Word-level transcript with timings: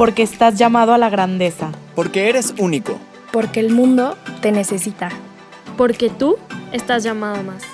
Porque 0.00 0.22
estás 0.22 0.56
llamado 0.56 0.94
a 0.94 0.96
la 0.96 1.10
grandeza. 1.10 1.72
Porque 1.94 2.30
eres 2.30 2.54
único. 2.58 2.98
Porque 3.34 3.60
el 3.60 3.68
mundo 3.68 4.16
te 4.40 4.50
necesita. 4.50 5.10
Porque 5.76 6.08
tú 6.08 6.38
estás 6.72 7.02
llamado 7.02 7.36
a 7.36 7.42
más. 7.42 7.64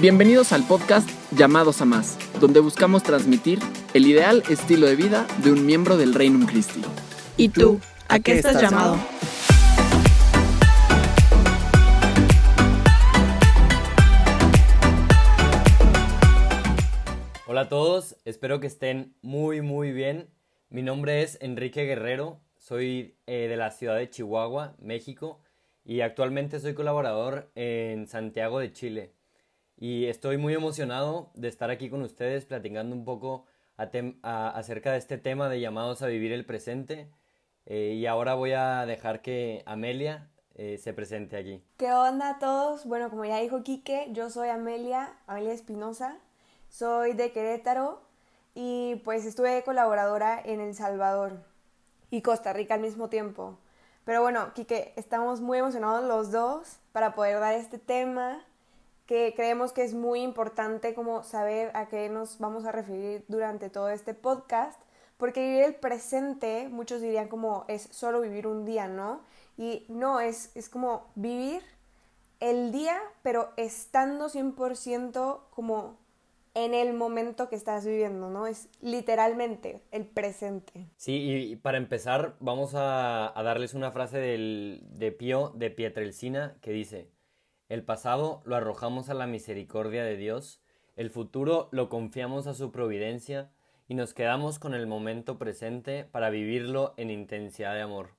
Bienvenidos 0.00 0.52
al 0.52 0.64
podcast 0.64 1.08
Llamados 1.30 1.80
a 1.80 1.84
Más, 1.84 2.18
donde 2.40 2.58
buscamos 2.58 3.04
transmitir 3.04 3.60
el 3.94 4.06
ideal 4.08 4.42
estilo 4.48 4.88
de 4.88 4.96
vida 4.96 5.24
de 5.44 5.52
un 5.52 5.64
miembro 5.66 5.96
del 5.96 6.14
Reino 6.14 6.44
Christi. 6.48 6.82
¿Y 7.36 7.50
tú? 7.50 7.78
¿A 8.08 8.18
qué 8.18 8.32
estás 8.32 8.60
llamado? 8.60 8.98
Hola 17.46 17.60
a 17.60 17.68
todos, 17.68 18.16
espero 18.24 18.58
que 18.58 18.66
estén 18.66 19.14
muy 19.22 19.62
muy 19.62 19.92
bien. 19.92 20.28
Mi 20.70 20.82
nombre 20.82 21.22
es 21.22 21.38
Enrique 21.40 21.86
Guerrero, 21.86 22.42
soy 22.58 23.16
eh, 23.26 23.48
de 23.48 23.56
la 23.56 23.70
ciudad 23.70 23.96
de 23.96 24.10
Chihuahua, 24.10 24.74
México, 24.78 25.40
y 25.82 26.02
actualmente 26.02 26.60
soy 26.60 26.74
colaborador 26.74 27.50
en 27.54 28.06
Santiago 28.06 28.58
de 28.58 28.70
Chile. 28.74 29.14
Y 29.78 30.04
estoy 30.04 30.36
muy 30.36 30.52
emocionado 30.52 31.30
de 31.34 31.48
estar 31.48 31.70
aquí 31.70 31.88
con 31.88 32.02
ustedes 32.02 32.44
platicando 32.44 32.94
un 32.94 33.06
poco 33.06 33.46
acerca 33.78 34.92
de 34.92 34.98
este 34.98 35.16
tema 35.16 35.48
de 35.48 35.58
llamados 35.58 36.02
a 36.02 36.06
vivir 36.06 36.32
el 36.32 36.44
presente. 36.44 37.10
Eh, 37.64 37.94
y 37.94 38.04
ahora 38.04 38.34
voy 38.34 38.52
a 38.52 38.84
dejar 38.84 39.22
que 39.22 39.62
Amelia 39.64 40.28
eh, 40.54 40.76
se 40.76 40.92
presente 40.92 41.38
aquí. 41.38 41.64
¿Qué 41.78 41.90
onda 41.90 42.28
a 42.28 42.38
todos? 42.38 42.84
Bueno, 42.84 43.08
como 43.08 43.24
ya 43.24 43.40
dijo 43.40 43.62
Quique, 43.62 44.08
yo 44.12 44.28
soy 44.28 44.50
Amelia, 44.50 45.16
Amelia 45.26 45.54
Espinosa, 45.54 46.18
soy 46.68 47.14
de 47.14 47.32
Querétaro 47.32 48.07
y 48.60 48.96
pues 49.04 49.24
estuve 49.24 49.62
colaboradora 49.62 50.42
en 50.44 50.58
El 50.60 50.74
Salvador 50.74 51.44
y 52.10 52.22
Costa 52.22 52.52
Rica 52.52 52.74
al 52.74 52.80
mismo 52.80 53.08
tiempo. 53.08 53.56
Pero 54.04 54.20
bueno, 54.20 54.52
Quique, 54.52 54.92
estamos 54.96 55.40
muy 55.40 55.58
emocionados 55.58 56.02
los 56.02 56.32
dos 56.32 56.80
para 56.90 57.14
poder 57.14 57.38
dar 57.38 57.54
este 57.54 57.78
tema 57.78 58.44
que 59.06 59.32
creemos 59.36 59.72
que 59.72 59.84
es 59.84 59.94
muy 59.94 60.22
importante 60.22 60.92
como 60.92 61.22
saber 61.22 61.70
a 61.76 61.86
qué 61.86 62.08
nos 62.08 62.40
vamos 62.40 62.64
a 62.64 62.72
referir 62.72 63.24
durante 63.28 63.70
todo 63.70 63.90
este 63.90 64.12
podcast, 64.12 64.80
porque 65.18 65.40
vivir 65.40 65.62
el 65.62 65.76
presente, 65.76 66.68
muchos 66.68 67.00
dirían 67.00 67.28
como 67.28 67.64
es 67.68 67.82
solo 67.92 68.20
vivir 68.22 68.48
un 68.48 68.64
día, 68.64 68.88
¿no? 68.88 69.20
Y 69.56 69.86
no, 69.88 70.18
es, 70.18 70.50
es 70.56 70.68
como 70.68 71.06
vivir 71.14 71.62
el 72.40 72.72
día, 72.72 73.00
pero 73.22 73.52
estando 73.56 74.28
100% 74.28 75.42
como 75.50 76.07
en 76.64 76.74
el 76.74 76.92
momento 76.92 77.48
que 77.48 77.56
estás 77.56 77.86
viviendo, 77.86 78.30
¿no? 78.30 78.46
Es 78.46 78.68
literalmente 78.80 79.82
el 79.90 80.06
presente. 80.06 80.88
Sí, 80.96 81.50
y 81.50 81.56
para 81.56 81.78
empezar 81.78 82.36
vamos 82.40 82.72
a, 82.74 83.32
darles 83.36 83.74
una 83.74 83.90
frase 83.90 84.18
del, 84.18 84.82
de 84.90 85.12
Pío 85.12 85.52
de 85.54 85.70
Pietrelcina 85.70 86.56
que 86.60 86.72
dice, 86.72 87.10
el 87.68 87.84
pasado 87.84 88.42
lo 88.44 88.56
arrojamos 88.56 89.08
a 89.10 89.14
la 89.14 89.26
misericordia 89.26 90.02
de 90.04 90.16
Dios, 90.16 90.60
el 90.96 91.10
futuro 91.10 91.68
lo 91.70 91.88
confiamos 91.88 92.46
a 92.46 92.54
su 92.54 92.72
providencia 92.72 93.50
y 93.86 93.94
nos 93.94 94.14
quedamos 94.14 94.58
con 94.58 94.74
el 94.74 94.86
momento 94.86 95.38
presente 95.38 96.04
para 96.04 96.30
vivirlo 96.30 96.94
en 96.96 97.10
intensidad 97.10 97.74
de 97.74 97.82
amor. 97.82 98.16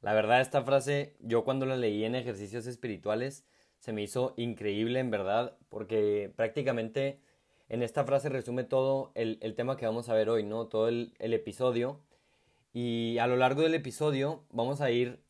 La 0.00 0.12
verdad 0.12 0.40
esta 0.40 0.62
frase 0.62 1.16
yo 1.20 1.44
cuando 1.44 1.66
la 1.66 1.76
leí 1.76 2.04
en 2.04 2.14
ejercicios 2.14 2.66
espirituales 2.66 3.44
se 3.78 3.92
me 3.92 4.02
hizo 4.02 4.32
increíble 4.36 5.00
en 5.00 5.10
verdad 5.10 5.56
porque 5.68 6.32
prácticamente 6.34 7.20
en 7.68 7.82
esta 7.82 8.04
frase 8.04 8.28
resume 8.28 8.64
todo 8.64 9.12
el, 9.14 9.38
tema 9.56 9.76
que 9.76 9.86
vamos 9.86 10.08
a 10.08 10.14
ver 10.14 10.28
hoy, 10.28 10.44
¿no? 10.44 10.66
Todo 10.66 10.88
el, 10.88 11.14
el, 11.18 11.32
episodio. 11.34 12.00
Y 12.72 13.18
a 13.18 13.26
lo 13.26 13.36
largo 13.36 13.62
del 13.62 13.74
episodio 13.74 14.44
vamos 14.50 14.80
a 14.80 14.90
ir 14.90 15.22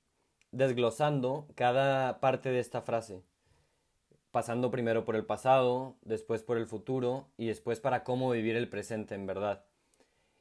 desglosando 0.50 1.46
cada 1.54 2.20
parte 2.20 2.50
de 2.50 2.60
esta 2.60 2.82
frase. 2.82 3.22
Pasando 4.30 4.70
primero 4.70 5.04
por 5.04 5.16
el 5.16 5.24
pasado, 5.24 5.96
después 6.02 6.42
por 6.42 6.56
el 6.56 6.66
futuro 6.66 7.28
y 7.36 7.46
después 7.46 7.80
para 7.80 8.02
cómo 8.02 8.30
vivir 8.30 8.56
el 8.56 8.68
presente 8.68 9.14
en 9.14 9.26
verdad. 9.26 9.64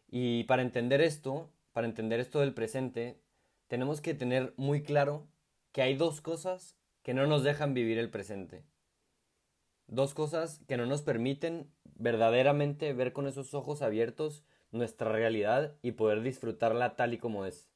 Y 0.10 0.44
para 0.46 0.62
entender 0.62 1.02
esto, 1.02 1.50
para 1.74 1.88
entender 1.88 2.20
esto 2.20 2.40
del 2.40 2.54
presente, 2.54 3.20
tenemos 3.68 4.02
que 4.02 4.14
tener 4.14 4.54
muy 4.58 4.84
claro 4.84 5.28
que 5.72 5.82
hay 5.82 5.96
dos 5.96 6.22
cosas 6.22 6.76
que 7.02 7.14
no 7.14 7.28
nos 7.28 7.44
dejan 7.44 7.74
vivir 7.74 7.98
el 7.98 8.10
presente. 8.10 8.64
Dos 9.88 10.14
cosas 10.14 10.62
que 10.68 10.78
no 10.78 10.86
nos 10.86 11.02
permiten 11.02 11.70
verdaderamente 11.96 12.94
ver 12.94 13.14
con 13.14 13.28
esos 13.28 13.54
ojos 13.54 13.82
abiertos 13.82 14.44
nuestra 14.72 15.12
realidad 15.12 15.76
y 15.82 15.94
poder 15.94 16.22
disfrutarla 16.22 16.96
tal 16.96 17.14
y 17.14 17.18
como 17.18 17.46
es. 17.46 17.70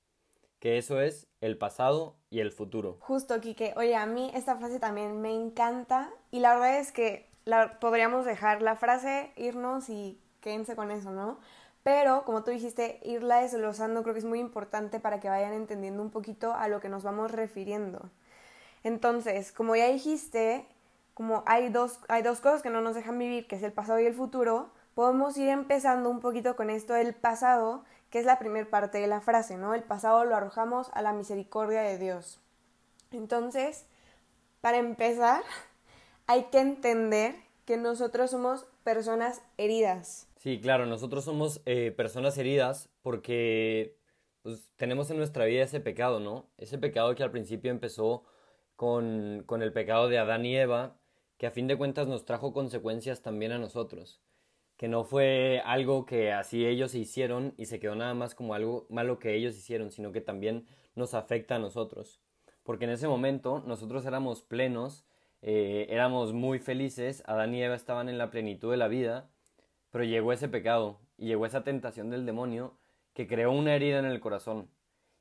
Que 0.59 0.77
eso 0.77 0.99
es 0.99 1.27
el 1.39 1.57
pasado 1.57 2.15
y 2.29 2.39
el 2.39 2.51
futuro. 2.51 2.97
Justo, 3.01 3.39
Kike. 3.39 3.73
Oye, 3.77 3.95
a 3.95 4.05
mí 4.07 4.31
esta 4.33 4.55
frase 4.55 4.79
también 4.79 5.21
me 5.21 5.33
encanta 5.33 6.11
y 6.31 6.39
la 6.39 6.55
verdad 6.55 6.79
es 6.79 6.91
que 6.91 7.29
la, 7.45 7.79
podríamos 7.79 8.25
dejar 8.25 8.61
la 8.61 8.75
frase, 8.75 9.31
irnos 9.35 9.89
y 9.89 10.19
quédense 10.41 10.75
con 10.75 10.91
eso, 10.91 11.11
¿no? 11.11 11.39
Pero, 11.83 12.25
como 12.25 12.43
tú 12.43 12.51
dijiste, 12.51 12.99
irla 13.03 13.41
desglosando 13.41 14.01
creo 14.01 14.13
que 14.13 14.19
es 14.19 14.25
muy 14.25 14.39
importante 14.39 14.99
para 14.99 15.19
que 15.19 15.29
vayan 15.29 15.53
entendiendo 15.53 16.01
un 16.01 16.09
poquito 16.09 16.53
a 16.53 16.67
lo 16.67 16.81
que 16.81 16.89
nos 16.89 17.03
vamos 17.03 17.31
refiriendo. 17.31 18.09
Entonces, 18.83 19.51
como 19.51 19.75
ya 19.75 19.87
dijiste, 19.87 20.65
como 21.17 21.41
hay 21.47 21.69
dos, 21.69 21.99
hay 22.09 22.21
dos 22.21 22.41
cosas 22.41 22.61
que 22.61 22.69
no 22.69 22.79
nos 22.79 22.93
dejan 22.93 23.17
vivir, 23.17 23.47
que 23.47 23.55
es 23.55 23.63
el 23.63 23.73
pasado 23.73 23.99
y 23.99 24.05
el 24.05 24.13
futuro, 24.13 24.69
podemos 24.93 25.35
ir 25.35 25.49
empezando 25.49 26.11
un 26.11 26.19
poquito 26.19 26.55
con 26.55 26.69
esto 26.69 26.93
del 26.93 27.15
pasado, 27.15 27.83
que 28.11 28.19
es 28.19 28.25
la 28.25 28.37
primera 28.37 28.69
parte 28.69 28.99
de 28.99 29.07
la 29.07 29.19
frase, 29.19 29.57
¿no? 29.57 29.73
El 29.73 29.81
pasado 29.81 30.25
lo 30.25 30.35
arrojamos 30.35 30.91
a 30.93 31.01
la 31.01 31.13
misericordia 31.13 31.81
de 31.81 31.97
Dios. 31.97 32.39
Entonces, 33.11 33.87
para 34.61 34.77
empezar, 34.77 35.41
hay 36.27 36.43
que 36.51 36.59
entender 36.59 37.33
que 37.65 37.77
nosotros 37.77 38.29
somos 38.29 38.67
personas 38.83 39.41
heridas. 39.57 40.27
Sí, 40.35 40.61
claro, 40.61 40.85
nosotros 40.85 41.25
somos 41.25 41.63
eh, 41.65 41.91
personas 41.97 42.37
heridas 42.37 42.89
porque 43.01 43.97
pues, 44.43 44.69
tenemos 44.75 45.09
en 45.09 45.17
nuestra 45.17 45.45
vida 45.45 45.63
ese 45.63 45.79
pecado, 45.79 46.19
¿no? 46.19 46.45
Ese 46.59 46.77
pecado 46.77 47.15
que 47.15 47.23
al 47.23 47.31
principio 47.31 47.71
empezó 47.71 48.23
con, 48.75 49.41
con 49.47 49.63
el 49.63 49.73
pecado 49.73 50.09
de 50.09 50.19
Adán 50.19 50.45
y 50.45 50.55
Eva 50.55 50.95
que 51.37 51.47
a 51.47 51.51
fin 51.51 51.67
de 51.67 51.77
cuentas 51.77 52.07
nos 52.07 52.25
trajo 52.25 52.53
consecuencias 52.53 53.21
también 53.21 53.51
a 53.51 53.59
nosotros, 53.59 54.21
que 54.75 54.87
no 54.87 55.03
fue 55.03 55.61
algo 55.65 56.05
que 56.05 56.31
así 56.31 56.65
ellos 56.65 56.95
hicieron 56.95 57.53
y 57.57 57.65
se 57.65 57.79
quedó 57.79 57.95
nada 57.95 58.13
más 58.13 58.35
como 58.35 58.53
algo 58.53 58.87
malo 58.89 59.19
que 59.19 59.35
ellos 59.35 59.55
hicieron, 59.55 59.91
sino 59.91 60.11
que 60.11 60.21
también 60.21 60.67
nos 60.95 61.13
afecta 61.13 61.55
a 61.55 61.59
nosotros, 61.59 62.21
porque 62.63 62.85
en 62.85 62.91
ese 62.91 63.07
momento 63.07 63.63
nosotros 63.65 64.05
éramos 64.05 64.41
plenos, 64.41 65.05
eh, 65.41 65.87
éramos 65.89 66.33
muy 66.33 66.59
felices, 66.59 67.23
Adán 67.27 67.53
y 67.53 67.61
Eva 67.61 67.75
estaban 67.75 68.09
en 68.09 68.17
la 68.17 68.31
plenitud 68.31 68.71
de 68.71 68.77
la 68.77 68.87
vida, 68.87 69.29
pero 69.91 70.03
llegó 70.03 70.33
ese 70.33 70.49
pecado 70.49 70.99
y 71.17 71.27
llegó 71.27 71.45
esa 71.45 71.63
tentación 71.63 72.09
del 72.09 72.25
demonio 72.25 72.77
que 73.13 73.27
creó 73.27 73.51
una 73.51 73.75
herida 73.75 73.99
en 73.99 74.05
el 74.05 74.19
corazón 74.19 74.69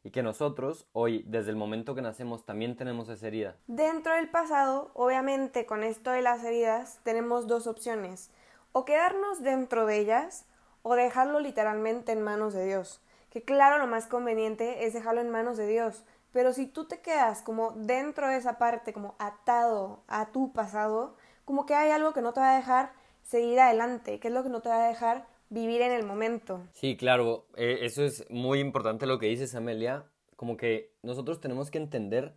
y 0.07 0.11
que 0.13 0.23
nosotros 0.23 0.87
hoy, 0.93 1.25
desde 1.27 1.51
el 1.51 1.57
momento 1.57 1.97
que 1.97 2.01
nacemos, 2.01 2.47
también 2.47 2.77
tenemos 2.77 3.09
esa 3.09 3.27
herida. 3.27 3.57
Dentro 3.67 4.15
del 4.15 4.31
pasado, 4.31 4.93
obviamente 4.95 5.67
con 5.67 5.83
esto 5.83 6.13
de 6.13 6.23
las 6.23 6.45
heridas, 6.45 7.01
tenemos 7.03 7.49
dos 7.49 7.67
opciones, 7.67 8.31
o 8.71 8.85
quedarnos 8.85 9.43
dentro 9.43 9.85
de 9.85 9.99
ellas 9.99 10.45
o 10.83 10.95
dejarlo 10.95 11.41
literalmente 11.41 12.13
en 12.13 12.23
manos 12.23 12.55
de 12.55 12.67
Dios. 12.67 13.03
Que 13.31 13.43
claro, 13.43 13.79
lo 13.79 13.89
más 13.89 14.07
conveniente 14.07 14.87
es 14.87 14.95
dejarlo 14.95 15.23
en 15.23 15.31
manos 15.31 15.57
de 15.57 15.67
Dios, 15.67 16.05
pero 16.31 16.53
si 16.53 16.69
tú 16.69 16.85
te 16.85 17.01
quedas 17.01 17.43
como 17.43 17.73
dentro 17.73 18.29
de 18.29 18.37
esa 18.37 18.59
parte, 18.59 18.93
como 18.93 19.17
atado 19.19 20.05
a 20.07 20.27
tu 20.27 20.53
pasado, 20.53 21.17
como 21.45 21.67
que 21.67 21.75
hay 21.75 21.91
algo 21.91 22.13
que 22.13 22.23
no 22.23 22.33
te 22.33 22.39
va 22.39 22.53
a 22.53 22.57
dejar 22.57 22.93
seguir 23.25 23.59
adelante, 23.59 24.21
que 24.21 24.29
es 24.29 24.35
lo 24.35 24.45
que 24.45 24.51
no 24.51 24.61
te 24.61 24.69
va 24.69 24.85
a 24.85 24.89
dejar 24.89 25.27
vivir 25.49 25.83
en 25.83 25.93
el 25.93 26.05
momento. 26.05 26.63
Sí, 26.73 26.97
claro, 26.97 27.47
eh, 27.57 27.79
eso 27.83 28.05
es 28.05 28.29
muy 28.31 28.61
importante 28.61 29.07
lo 29.07 29.19
que 29.19 29.27
dices, 29.27 29.55
Amelia, 29.55 30.05
como 30.37 30.57
que 30.57 30.95
nosotros 31.03 31.41
tenemos 31.41 31.71
que 31.71 31.79
entender 31.79 32.35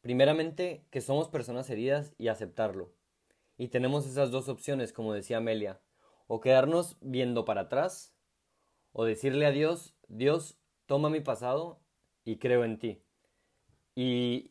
primeramente 0.00 0.84
que 0.90 1.00
somos 1.00 1.28
personas 1.28 1.70
heridas 1.70 2.12
y 2.18 2.28
aceptarlo. 2.28 2.92
Y 3.56 3.68
tenemos 3.68 4.06
esas 4.06 4.30
dos 4.30 4.48
opciones, 4.48 4.92
como 4.92 5.14
decía 5.14 5.38
Amelia, 5.38 5.80
o 6.26 6.40
quedarnos 6.40 6.96
viendo 7.00 7.44
para 7.44 7.62
atrás, 7.62 8.14
o 8.92 9.04
decirle 9.04 9.46
a 9.46 9.50
Dios, 9.50 9.94
Dios, 10.08 10.58
toma 10.86 11.10
mi 11.10 11.20
pasado 11.20 11.80
y 12.24 12.36
creo 12.36 12.64
en 12.64 12.78
ti. 12.78 13.02
Y, 13.94 14.50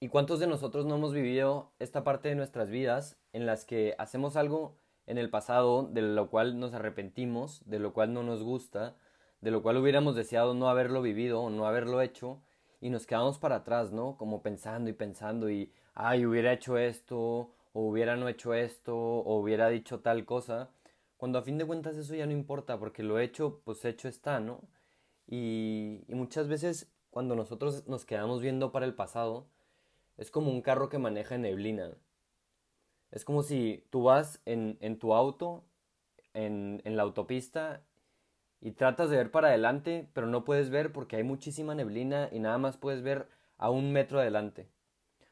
¿Y 0.00 0.08
cuántos 0.08 0.40
de 0.40 0.46
nosotros 0.46 0.84
no 0.84 0.96
hemos 0.96 1.12
vivido 1.12 1.72
esta 1.78 2.04
parte 2.04 2.28
de 2.28 2.34
nuestras 2.34 2.70
vidas 2.70 3.18
en 3.32 3.46
las 3.46 3.64
que 3.64 3.94
hacemos 3.98 4.36
algo 4.36 4.76
en 5.12 5.18
el 5.18 5.30
pasado 5.30 5.84
de 5.84 6.00
lo 6.00 6.30
cual 6.30 6.58
nos 6.58 6.72
arrepentimos, 6.72 7.62
de 7.66 7.78
lo 7.78 7.92
cual 7.92 8.14
no 8.14 8.22
nos 8.22 8.42
gusta, 8.42 8.96
de 9.42 9.50
lo 9.50 9.62
cual 9.62 9.76
hubiéramos 9.76 10.16
deseado 10.16 10.54
no 10.54 10.70
haberlo 10.70 11.02
vivido 11.02 11.42
o 11.42 11.50
no 11.50 11.66
haberlo 11.66 12.00
hecho 12.00 12.42
y 12.80 12.88
nos 12.88 13.06
quedamos 13.06 13.38
para 13.38 13.56
atrás, 13.56 13.92
¿no? 13.92 14.16
Como 14.16 14.42
pensando 14.42 14.88
y 14.88 14.94
pensando 14.94 15.50
y, 15.50 15.70
ay, 15.94 16.24
hubiera 16.24 16.52
hecho 16.52 16.78
esto 16.78 17.50
o 17.74 17.88
hubiera 17.88 18.16
no 18.16 18.26
hecho 18.28 18.54
esto 18.54 18.96
o 18.96 19.38
hubiera 19.38 19.68
dicho 19.68 20.00
tal 20.00 20.24
cosa, 20.24 20.70
cuando 21.18 21.38
a 21.38 21.42
fin 21.42 21.58
de 21.58 21.66
cuentas 21.66 21.96
eso 21.98 22.14
ya 22.14 22.26
no 22.26 22.32
importa 22.32 22.78
porque 22.78 23.02
lo 23.02 23.18
hecho, 23.18 23.60
pues 23.64 23.84
hecho 23.84 24.08
está, 24.08 24.40
¿no? 24.40 24.62
Y, 25.26 26.04
y 26.08 26.14
muchas 26.14 26.48
veces 26.48 26.90
cuando 27.10 27.36
nosotros 27.36 27.86
nos 27.86 28.06
quedamos 28.06 28.40
viendo 28.40 28.72
para 28.72 28.86
el 28.86 28.94
pasado, 28.94 29.46
es 30.16 30.30
como 30.30 30.50
un 30.50 30.62
carro 30.62 30.88
que 30.88 30.98
maneja 30.98 31.36
neblina. 31.36 31.90
Es 33.12 33.24
como 33.24 33.42
si 33.42 33.86
tú 33.90 34.02
vas 34.04 34.40
en, 34.46 34.78
en 34.80 34.98
tu 34.98 35.14
auto, 35.14 35.64
en, 36.34 36.82
en 36.84 36.96
la 36.96 37.04
autopista, 37.04 37.84
y 38.60 38.72
tratas 38.72 39.10
de 39.10 39.16
ver 39.16 39.30
para 39.30 39.48
adelante, 39.48 40.08
pero 40.14 40.26
no 40.26 40.44
puedes 40.44 40.70
ver 40.70 40.92
porque 40.92 41.16
hay 41.16 41.24
muchísima 41.24 41.74
neblina 41.74 42.28
y 42.32 42.38
nada 42.38 42.58
más 42.58 42.76
puedes 42.76 43.02
ver 43.02 43.28
a 43.58 43.70
un 43.70 43.92
metro 43.92 44.20
adelante. 44.20 44.68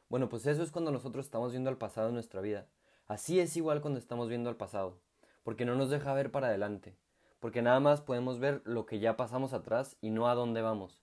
Bueno, 0.08 0.28
pues 0.28 0.46
eso 0.46 0.62
es 0.62 0.72
cuando 0.72 0.90
nosotros 0.90 1.24
estamos 1.24 1.52
viendo 1.52 1.70
al 1.70 1.78
pasado 1.78 2.08
en 2.08 2.14
nuestra 2.14 2.40
vida. 2.40 2.66
Así 3.06 3.38
es 3.38 3.56
igual 3.56 3.80
cuando 3.80 4.00
estamos 4.00 4.28
viendo 4.28 4.50
al 4.50 4.56
pasado, 4.56 5.00
porque 5.44 5.64
no 5.64 5.76
nos 5.76 5.90
deja 5.90 6.12
ver 6.12 6.32
para 6.32 6.48
adelante, 6.48 6.96
porque 7.38 7.62
nada 7.62 7.80
más 7.80 8.00
podemos 8.00 8.40
ver 8.40 8.62
lo 8.64 8.84
que 8.84 8.98
ya 8.98 9.16
pasamos 9.16 9.52
atrás 9.52 9.96
y 10.00 10.10
no 10.10 10.28
a 10.28 10.34
dónde 10.34 10.60
vamos. 10.60 11.00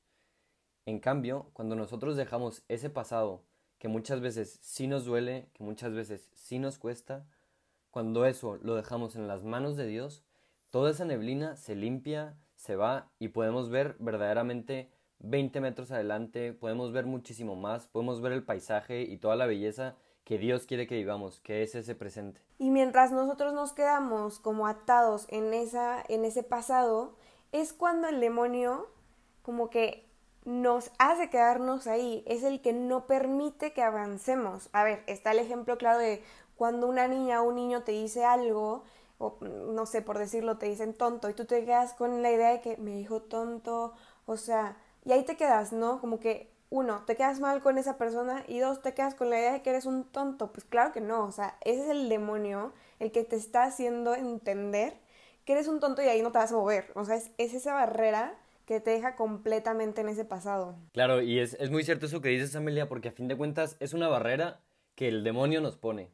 En 0.86 1.00
cambio, 1.00 1.50
cuando 1.54 1.76
nosotros 1.76 2.18
dejamos 2.18 2.64
ese 2.68 2.90
pasado, 2.90 3.44
que 3.80 3.88
muchas 3.88 4.22
veces 4.22 4.60
sí 4.62 4.88
nos 4.88 5.06
duele, 5.06 5.50
que 5.54 5.64
muchas 5.64 5.94
veces 5.94 6.30
sí 6.34 6.60
nos 6.60 6.78
cuesta, 6.78 7.26
cuando 7.92 8.26
eso 8.26 8.58
lo 8.62 8.76
dejamos 8.76 9.16
en 9.16 9.28
las 9.28 9.44
manos 9.44 9.76
de 9.76 9.88
Dios, 9.88 10.24
toda 10.70 10.92
esa 10.92 11.06
neblina 11.06 11.56
se 11.56 11.76
limpia, 11.76 12.38
se 12.56 12.76
va 12.76 13.10
y 13.20 13.30
podemos 13.30 13.70
ver 13.70 13.96
verdaderamente 14.00 14.92
20 15.20 15.62
metros 15.62 15.92
adelante, 15.92 16.54
podemos 16.54 16.92
ver 16.92 17.06
muchísimo 17.06 17.56
más, 17.56 17.88
podemos 17.88 18.22
ver 18.22 18.34
el 18.34 18.44
paisaje 18.44 19.02
y 19.02 19.18
toda 19.18 19.36
la 19.36 19.46
belleza 19.46 19.96
que 20.24 20.38
Dios 20.38 20.66
quiere 20.66 20.88
que 20.88 20.96
vivamos, 20.96 21.40
que 21.40 21.64
es 21.64 21.74
ese 21.74 21.96
presente. 21.96 22.42
Y 22.58 22.70
mientras 22.70 23.12
nosotros 23.12 23.54
nos 23.54 23.74
quedamos 23.74 24.40
como 24.40 24.68
atados 24.68 25.26
en, 25.30 25.54
esa, 25.54 26.04
en 26.10 26.26
ese 26.26 26.44
pasado, 26.44 27.16
es 27.52 27.72
cuando 27.72 28.10
el 28.10 28.20
demonio 28.20 28.88
como 29.42 29.70
que 29.70 30.07
nos 30.48 30.92
hace 30.98 31.30
quedarnos 31.30 31.88
ahí, 31.88 32.24
es 32.26 32.44
el 32.44 32.62
que 32.62 32.72
no 32.72 33.06
permite 33.06 33.74
que 33.74 33.84
avancemos. 33.84 34.70
A 34.72 34.86
ver, 34.86 35.04
está 35.06 35.32
el 35.32 35.40
ejemplo 35.40 35.78
claro 35.78 36.00
de 36.00 36.24
cuando 36.56 36.88
una 36.88 37.10
niña 37.10 37.42
o 37.42 37.50
un 37.50 37.56
niño 37.56 37.84
te 37.84 37.92
dice 37.92 38.24
algo, 38.24 38.86
o 39.18 39.36
no 39.42 39.86
sé, 39.86 40.02
por 40.02 40.18
decirlo, 40.18 40.58
te 40.58 40.68
dicen 40.68 40.94
tonto, 40.94 41.30
y 41.30 41.34
tú 41.34 41.44
te 41.44 41.66
quedas 41.66 41.94
con 41.94 42.22
la 42.22 42.32
idea 42.32 42.52
de 42.52 42.62
que 42.62 42.78
me 42.78 42.96
dijo 42.96 43.22
tonto, 43.22 43.94
o 44.26 44.38
sea, 44.38 44.78
y 45.04 45.12
ahí 45.12 45.26
te 45.26 45.36
quedas, 45.36 45.74
¿no? 45.74 46.00
Como 46.00 46.18
que, 46.22 46.50
uno, 46.70 47.04
te 47.06 47.18
quedas 47.18 47.42
mal 47.42 47.62
con 47.62 47.78
esa 47.78 47.98
persona 47.98 48.46
y 48.48 48.60
dos, 48.60 48.82
te 48.82 48.94
quedas 48.94 49.16
con 49.16 49.30
la 49.30 49.40
idea 49.40 49.52
de 49.52 49.62
que 49.62 49.70
eres 49.72 49.86
un 49.86 50.06
tonto. 50.06 50.54
Pues 50.54 50.66
claro 50.66 50.94
que 50.94 51.02
no, 51.02 51.26
o 51.26 51.32
sea, 51.32 51.58
ese 51.62 51.84
es 51.84 51.90
el 51.90 52.10
demonio 52.10 52.74
el 53.00 53.12
que 53.12 53.24
te 53.26 53.36
está 53.36 53.64
haciendo 53.64 54.16
entender 54.16 54.98
que 55.46 55.54
eres 55.54 55.68
un 55.68 55.80
tonto 55.80 56.02
y 56.02 56.08
ahí 56.08 56.22
no 56.22 56.32
te 56.32 56.40
vas 56.40 56.52
a 56.52 56.56
mover. 56.56 56.92
O 56.96 57.06
sea, 57.06 57.16
es 57.16 57.54
esa 57.54 57.74
barrera 57.74 58.38
que 58.68 58.80
te 58.80 58.92
deja 58.92 59.16
completamente 59.16 60.02
en 60.02 60.10
ese 60.10 60.26
pasado. 60.26 60.78
Claro, 60.94 61.24
y 61.24 61.40
es, 61.40 61.56
es 61.56 61.72
muy 61.72 61.84
cierto 61.84 62.06
eso 62.06 62.22
que 62.22 62.30
dices, 62.30 62.56
Amelia, 62.56 62.88
porque 62.88 63.10
a 63.10 63.14
fin 63.14 63.28
de 63.28 63.36
cuentas 63.36 63.78
es 63.80 63.96
una 63.96 64.08
barrera 64.08 64.62
que 64.94 65.08
el 65.08 65.24
demonio 65.24 65.62
nos 65.62 65.78
pone. 65.78 66.12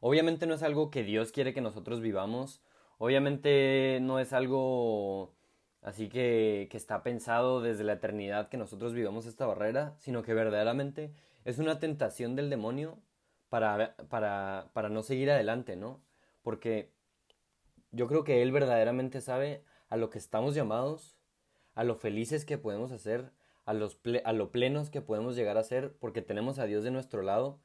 Obviamente 0.00 0.46
no 0.46 0.54
es 0.54 0.62
algo 0.62 0.90
que 0.90 1.02
Dios 1.02 1.32
quiere 1.32 1.52
que 1.52 1.60
nosotros 1.60 2.00
vivamos, 2.00 2.62
obviamente 2.96 3.98
no 4.00 4.18
es 4.18 4.32
algo 4.32 5.34
Así 5.82 6.10
que, 6.10 6.68
que 6.70 6.76
está 6.76 7.02
pensado 7.02 7.62
desde 7.62 7.84
la 7.84 7.94
eternidad 7.94 8.48
que 8.48 8.58
nosotros 8.58 8.92
vivamos 8.92 9.24
esta 9.26 9.46
barrera, 9.46 9.94
sino 9.98 10.22
que 10.22 10.34
verdaderamente 10.34 11.14
es 11.44 11.58
una 11.58 11.78
tentación 11.78 12.36
del 12.36 12.50
demonio 12.50 12.98
para, 13.48 13.96
para, 14.10 14.70
para 14.74 14.90
no 14.90 15.02
seguir 15.02 15.30
adelante, 15.30 15.76
¿no? 15.76 16.02
Porque 16.42 16.92
yo 17.92 18.08
creo 18.08 18.24
que 18.24 18.42
Él 18.42 18.52
verdaderamente 18.52 19.22
sabe 19.22 19.64
a 19.88 19.96
lo 19.96 20.10
que 20.10 20.18
estamos 20.18 20.54
llamados, 20.54 21.18
a 21.80 21.84
lo 21.84 21.94
felices 21.94 22.44
que 22.44 22.58
podemos 22.58 22.92
hacer, 22.92 23.30
a, 23.64 23.72
los 23.72 23.98
a 24.24 24.34
lo 24.34 24.52
plenos 24.52 24.90
que 24.90 25.00
podemos 25.00 25.34
llegar 25.34 25.56
a 25.56 25.62
ser, 25.62 25.94
porque 25.94 26.20
tenemos 26.20 26.58
a 26.58 26.66
Dios 26.66 26.84
de 26.84 26.90
nuestro 26.90 27.22
lado 27.22 27.58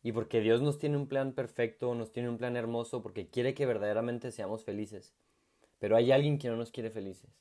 y 0.00 0.12
porque 0.12 0.40
Dios 0.40 0.62
nos 0.62 0.78
tiene 0.78 0.96
un 0.96 1.08
plan 1.08 1.32
perfecto, 1.32 1.92
nos 1.96 2.12
tiene 2.12 2.28
un 2.28 2.38
plan 2.38 2.54
hermoso, 2.54 3.02
porque 3.02 3.26
quiere 3.26 3.54
que 3.54 3.66
verdaderamente 3.66 4.30
seamos 4.30 4.62
felices. 4.62 5.12
Pero 5.80 5.96
hay 5.96 6.12
alguien 6.12 6.38
que 6.38 6.46
no 6.46 6.54
nos 6.54 6.70
quiere 6.70 6.90
felices. 6.90 7.36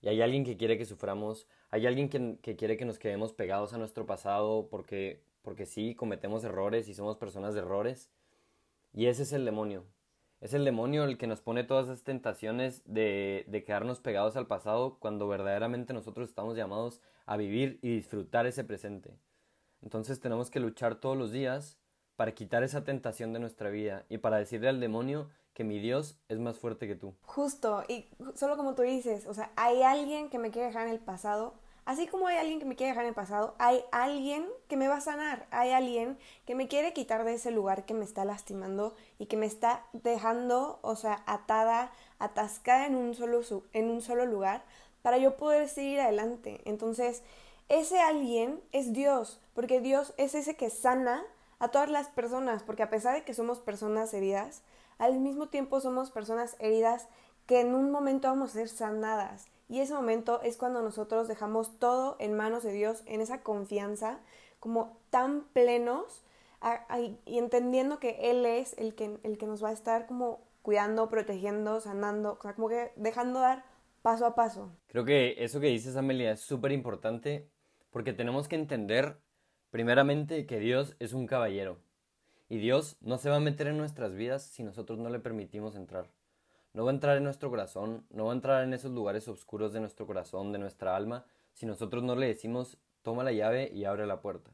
Y 0.00 0.06
hay 0.06 0.22
alguien 0.22 0.44
que 0.44 0.56
quiere 0.56 0.78
que 0.78 0.84
suframos, 0.84 1.48
hay 1.70 1.88
alguien 1.88 2.08
que, 2.08 2.54
quiere 2.54 2.76
que 2.76 2.84
nos 2.84 3.00
quedemos 3.00 3.32
pegados 3.32 3.72
a 3.72 3.78
nuestro 3.78 4.06
pasado 4.06 4.68
porque, 4.70 5.20
porque 5.42 5.66
sí, 5.66 5.96
cometemos 5.96 6.44
errores 6.44 6.86
y 6.86 6.94
somos 6.94 7.16
personas 7.16 7.54
de 7.54 7.60
errores. 7.62 8.08
Y 8.92 9.06
ese 9.06 9.24
es 9.24 9.32
el 9.32 9.44
demonio. 9.44 9.84
Es 10.40 10.54
el 10.54 10.64
demonio 10.64 11.04
el 11.04 11.18
que 11.18 11.26
nos 11.26 11.42
pone 11.42 11.64
todas 11.64 11.86
esas 11.86 12.02
tentaciones 12.02 12.82
de, 12.86 13.44
de 13.48 13.62
quedarnos 13.62 14.00
pegados 14.00 14.36
al 14.36 14.46
pasado 14.46 14.96
cuando 14.98 15.28
verdaderamente 15.28 15.92
nosotros 15.92 16.28
estamos 16.28 16.56
llamados 16.56 17.00
a 17.26 17.36
vivir 17.36 17.78
y 17.82 17.94
disfrutar 17.94 18.46
ese 18.46 18.64
presente. 18.64 19.14
Entonces 19.82 20.18
tenemos 20.20 20.50
que 20.50 20.60
luchar 20.60 20.94
todos 20.94 21.16
los 21.16 21.30
días 21.30 21.78
para 22.16 22.32
quitar 22.32 22.62
esa 22.62 22.84
tentación 22.84 23.32
de 23.32 23.38
nuestra 23.38 23.70
vida 23.70 24.04
y 24.08 24.18
para 24.18 24.38
decirle 24.38 24.68
al 24.68 24.80
demonio 24.80 25.28
que 25.52 25.64
mi 25.64 25.78
Dios 25.78 26.18
es 26.28 26.38
más 26.38 26.58
fuerte 26.58 26.86
que 26.86 26.94
tú. 26.94 27.14
Justo, 27.22 27.84
y 27.88 28.08
solo 28.34 28.56
como 28.56 28.74
tú 28.74 28.82
dices, 28.82 29.26
o 29.26 29.34
sea, 29.34 29.50
hay 29.56 29.82
alguien 29.82 30.30
que 30.30 30.38
me 30.38 30.50
quiere 30.50 30.68
dejar 30.68 30.86
en 30.86 30.92
el 30.92 31.00
pasado, 31.00 31.54
así 31.90 32.06
como 32.06 32.28
hay 32.28 32.36
alguien 32.36 32.60
que 32.60 32.66
me 32.66 32.76
quiere 32.76 32.90
dejar 32.92 33.02
en 33.02 33.08
el 33.08 33.14
pasado, 33.16 33.56
hay 33.58 33.82
alguien 33.90 34.46
que 34.68 34.76
me 34.76 34.86
va 34.86 34.98
a 34.98 35.00
sanar, 35.00 35.48
hay 35.50 35.72
alguien 35.72 36.18
que 36.46 36.54
me 36.54 36.68
quiere 36.68 36.92
quitar 36.92 37.24
de 37.24 37.34
ese 37.34 37.50
lugar 37.50 37.84
que 37.84 37.94
me 37.94 38.04
está 38.04 38.24
lastimando 38.24 38.94
y 39.18 39.26
que 39.26 39.36
me 39.36 39.46
está 39.46 39.84
dejando, 39.92 40.78
o 40.82 40.94
sea, 40.94 41.24
atada, 41.26 41.90
atascada 42.20 42.86
en 42.86 42.94
un 42.94 43.16
solo, 43.16 43.40
en 43.72 43.90
un 43.90 44.02
solo 44.02 44.24
lugar 44.24 44.62
para 45.02 45.18
yo 45.18 45.36
poder 45.36 45.68
seguir 45.68 46.00
adelante. 46.00 46.60
Entonces, 46.64 47.24
ese 47.68 47.98
alguien 47.98 48.60
es 48.70 48.92
Dios, 48.92 49.40
porque 49.52 49.80
Dios 49.80 50.14
es 50.16 50.36
ese 50.36 50.54
que 50.54 50.70
sana 50.70 51.24
a 51.58 51.72
todas 51.72 51.90
las 51.90 52.06
personas, 52.06 52.62
porque 52.62 52.84
a 52.84 52.90
pesar 52.90 53.16
de 53.16 53.24
que 53.24 53.34
somos 53.34 53.58
personas 53.58 54.14
heridas, 54.14 54.62
al 54.98 55.18
mismo 55.18 55.48
tiempo 55.48 55.80
somos 55.80 56.12
personas 56.12 56.54
heridas 56.60 57.08
que 57.46 57.58
en 57.58 57.74
un 57.74 57.90
momento 57.90 58.28
vamos 58.28 58.50
a 58.50 58.52
ser 58.52 58.68
sanadas. 58.68 59.48
Y 59.70 59.78
ese 59.78 59.94
momento 59.94 60.42
es 60.42 60.56
cuando 60.56 60.82
nosotros 60.82 61.28
dejamos 61.28 61.78
todo 61.78 62.16
en 62.18 62.36
manos 62.36 62.64
de 62.64 62.72
Dios, 62.72 63.04
en 63.06 63.20
esa 63.20 63.42
confianza, 63.42 64.18
como 64.58 64.98
tan 65.10 65.44
plenos 65.52 66.24
y 67.24 67.38
entendiendo 67.38 68.00
que 68.00 68.18
Él 68.32 68.44
es 68.46 68.76
el 68.78 68.96
que, 68.96 69.20
el 69.22 69.38
que 69.38 69.46
nos 69.46 69.62
va 69.62 69.68
a 69.68 69.72
estar 69.72 70.08
como 70.08 70.40
cuidando, 70.62 71.08
protegiendo, 71.08 71.80
sanando, 71.80 72.36
o 72.38 72.42
sea, 72.42 72.54
como 72.54 72.68
que 72.68 72.90
dejando 72.96 73.38
dar 73.38 73.64
paso 74.02 74.26
a 74.26 74.34
paso. 74.34 74.72
Creo 74.88 75.04
que 75.04 75.36
eso 75.38 75.60
que 75.60 75.68
dices, 75.68 75.94
Amelia, 75.94 76.32
es 76.32 76.40
súper 76.40 76.72
importante 76.72 77.48
porque 77.90 78.12
tenemos 78.12 78.48
que 78.48 78.56
entender, 78.56 79.20
primeramente, 79.70 80.46
que 80.46 80.58
Dios 80.58 80.96
es 80.98 81.12
un 81.12 81.28
caballero. 81.28 81.78
Y 82.48 82.58
Dios 82.58 82.96
no 83.00 83.18
se 83.18 83.30
va 83.30 83.36
a 83.36 83.40
meter 83.40 83.68
en 83.68 83.78
nuestras 83.78 84.16
vidas 84.16 84.42
si 84.42 84.64
nosotros 84.64 84.98
no 84.98 85.10
le 85.10 85.20
permitimos 85.20 85.76
entrar. 85.76 86.10
No 86.72 86.84
va 86.84 86.90
a 86.90 86.94
entrar 86.94 87.16
en 87.16 87.24
nuestro 87.24 87.50
corazón, 87.50 88.06
no 88.10 88.26
va 88.26 88.32
a 88.32 88.34
entrar 88.34 88.62
en 88.64 88.72
esos 88.72 88.92
lugares 88.92 89.26
oscuros 89.28 89.72
de 89.72 89.80
nuestro 89.80 90.06
corazón, 90.06 90.52
de 90.52 90.58
nuestra 90.58 90.94
alma, 90.94 91.24
si 91.52 91.66
nosotros 91.66 92.02
no 92.02 92.14
le 92.14 92.26
decimos 92.26 92.78
toma 93.02 93.24
la 93.24 93.32
llave 93.32 93.70
y 93.72 93.84
abre 93.84 94.06
la 94.06 94.20
puerta. 94.20 94.50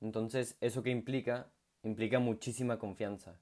Entonces, 0.00 0.56
¿eso 0.60 0.82
que 0.82 0.90
implica? 0.90 1.50
Implica 1.82 2.18
muchísima 2.18 2.78
confianza. 2.78 3.38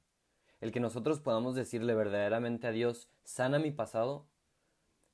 El 0.61 0.73
que 0.73 0.81
nosotros 0.81 1.21
podamos 1.21 1.55
decirle 1.55 1.95
verdaderamente 1.95 2.67
a 2.67 2.73
Dios, 2.73 3.09
sana 3.25 3.59
mi 3.59 3.71
pasado, 3.71 4.27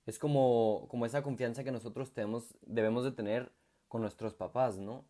es 0.06 0.18
como, 0.18 0.86
como 0.90 1.06
esa 1.06 1.22
confianza 1.22 1.64
que 1.64 1.72
nosotros 1.72 2.12
tenemos, 2.12 2.54
debemos 2.62 3.04
de 3.04 3.12
tener 3.12 3.52
con 3.88 4.02
nuestros 4.02 4.34
papás, 4.34 4.78
¿no? 4.78 5.04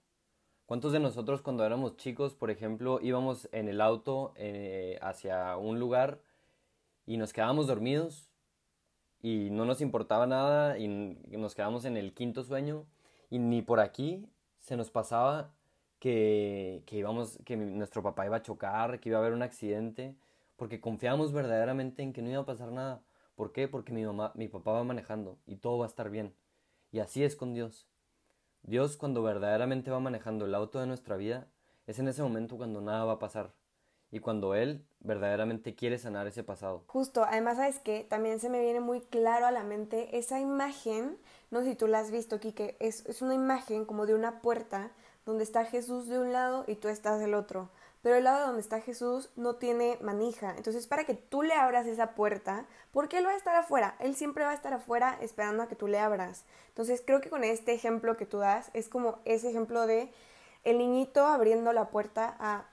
¿Cuántos 0.67 0.93
de 0.93 1.01
nosotros 1.01 1.43
cuando 1.43 1.65
éramos 1.65 1.97
chicos, 1.97 2.35
por 2.35 2.51
ejemplo, 2.51 2.99
íbamos 3.03 3.49
en 3.53 3.69
el 3.69 3.81
auto 3.81 4.33
eh, 4.37 4.99
hacia 5.03 5.57
un 5.57 5.79
lugar 5.79 6.21
y 7.07 7.17
nos 7.17 7.33
quedábamos 7.33 7.67
dormidos 7.67 8.31
y 9.21 9.51
no 9.51 9.65
nos 9.65 9.81
importaba 9.81 10.27
nada 10.27 10.79
y 10.79 10.89
nos 10.89 11.55
quedamos 11.55 11.85
en 11.85 11.97
el 11.97 12.15
quinto 12.15 12.43
sueño 12.43 12.87
y 13.31 13.39
ni 13.39 13.63
por 13.63 13.81
aquí 13.81 14.29
se 14.59 14.77
nos 14.77 14.91
pasaba 14.91 15.55
que, 15.99 16.83
que 16.87 16.97
íbamos, 16.99 17.39
que 17.45 17.57
nuestro 17.57 18.03
papá 18.03 18.27
iba 18.27 18.37
a 18.37 18.43
chocar, 18.43 19.01
que 19.01 19.09
iba 19.09 19.19
a 19.19 19.21
haber 19.23 19.33
un 19.33 19.43
accidente, 19.43 20.15
porque 20.57 20.81
confiábamos 20.81 21.33
verdaderamente 21.33 22.03
en 22.03 22.13
que 22.13 22.23
no 22.23 22.31
iba 22.31 22.43
a 22.43 22.47
pasar 22.47 22.73
nada. 22.73 23.03
¿Por 23.35 23.53
qué? 23.53 23.69
Porque 23.69 23.93
mi 23.93 24.05
mamá, 24.05 24.33
mi 24.35 24.49
papá 24.49 24.73
va 24.73 24.85
manejando 24.85 25.39
y 25.47 25.57
todo 25.57 25.79
va 25.79 25.87
a 25.87 25.89
estar 25.89 26.11
bien. 26.11 26.35
Y 26.93 27.01
así 27.01 27.25
es 27.25 27.37
con 27.37 27.55
Dios. 27.55 27.89
Dios 28.63 28.97
cuando 28.97 29.23
verdaderamente 29.23 29.91
va 29.91 30.01
manejando 30.01 30.45
el 30.45 30.55
auto 30.55 30.79
de 30.79 30.87
nuestra 30.87 31.17
vida, 31.17 31.49
es 31.87 31.99
en 31.99 32.09
ese 32.09 32.23
momento 32.23 32.57
cuando 32.57 32.81
nada 32.81 33.05
va 33.05 33.13
a 33.15 33.19
pasar 33.19 33.53
y 34.15 34.21
cuando 34.21 34.55
Él 34.55 34.87
verdaderamente 35.01 35.75
quiere 35.75 35.99
sanar 35.99 36.29
ese 36.29 36.45
pasado. 36.45 36.85
Justo, 36.87 37.25
además 37.25 37.57
sabes 37.57 37.81
que 37.81 38.05
también 38.05 38.39
se 38.39 38.49
me 38.49 38.61
viene 38.61 38.79
muy 38.79 39.01
claro 39.01 39.45
a 39.45 39.51
la 39.51 39.65
mente 39.65 40.17
esa 40.17 40.39
imagen, 40.39 41.19
no 41.51 41.63
sé 41.63 41.71
si 41.71 41.75
tú 41.75 41.89
la 41.89 41.99
has 41.99 42.13
visto, 42.13 42.39
Kike, 42.39 42.77
es, 42.79 43.05
es 43.07 43.23
una 43.23 43.35
imagen 43.35 43.85
como 43.85 44.07
de 44.07 44.15
una 44.15 44.41
puerta 44.41 44.93
donde 45.27 45.43
está 45.43 45.65
Jesús 45.65 46.07
de 46.07 46.21
un 46.21 46.33
lado 46.33 46.65
y 46.69 46.77
tú 46.77 46.87
estás 46.87 47.19
del 47.19 47.35
otro. 47.35 47.71
pero 48.03 48.15
el 48.15 48.25
lado 48.25 48.47
donde 48.47 48.61
está 48.61 48.81
Jesús 48.81 49.31
no 49.35 49.57
tiene 49.57 49.99
manija. 50.01 50.55
Entonces, 50.57 50.87
para 50.87 51.05
que 51.05 51.15
tú 51.15 51.43
le 51.43 51.55
abras 51.55 51.87
esa 51.87 52.15
puerta, 52.15 52.67
porque 52.93 53.19
Él 53.19 53.27
va 53.27 53.33
a 53.33 53.37
estar 53.37 53.57
afuera, 53.57 53.97
Él 53.99 54.15
siempre 54.15 54.45
va 54.45 54.51
a 54.51 54.55
estar 54.55 54.75
afuera 54.75 55.19
esperando 55.23 55.65
a 55.65 55.69
que 55.69 55.75
tú 55.75 55.89
le 55.89 55.99
abras. 55.99 56.45
Entonces, 56.69 57.03
creo 57.05 57.21
que 57.21 57.31
con 57.31 57.43
este 57.43 57.73
ejemplo 57.73 58.17
que 58.17 58.27
tú 58.27 58.39
das, 58.39 58.71
es 58.75 58.89
como 58.89 59.19
ese 59.25 59.51
ejemplo 59.51 59.89
de 59.89 60.13
el 60.63 60.79
niñito 60.79 61.27
abriendo 61.27 61.73
la 61.73 61.89
puerta 61.89 62.37
a, 62.39 62.67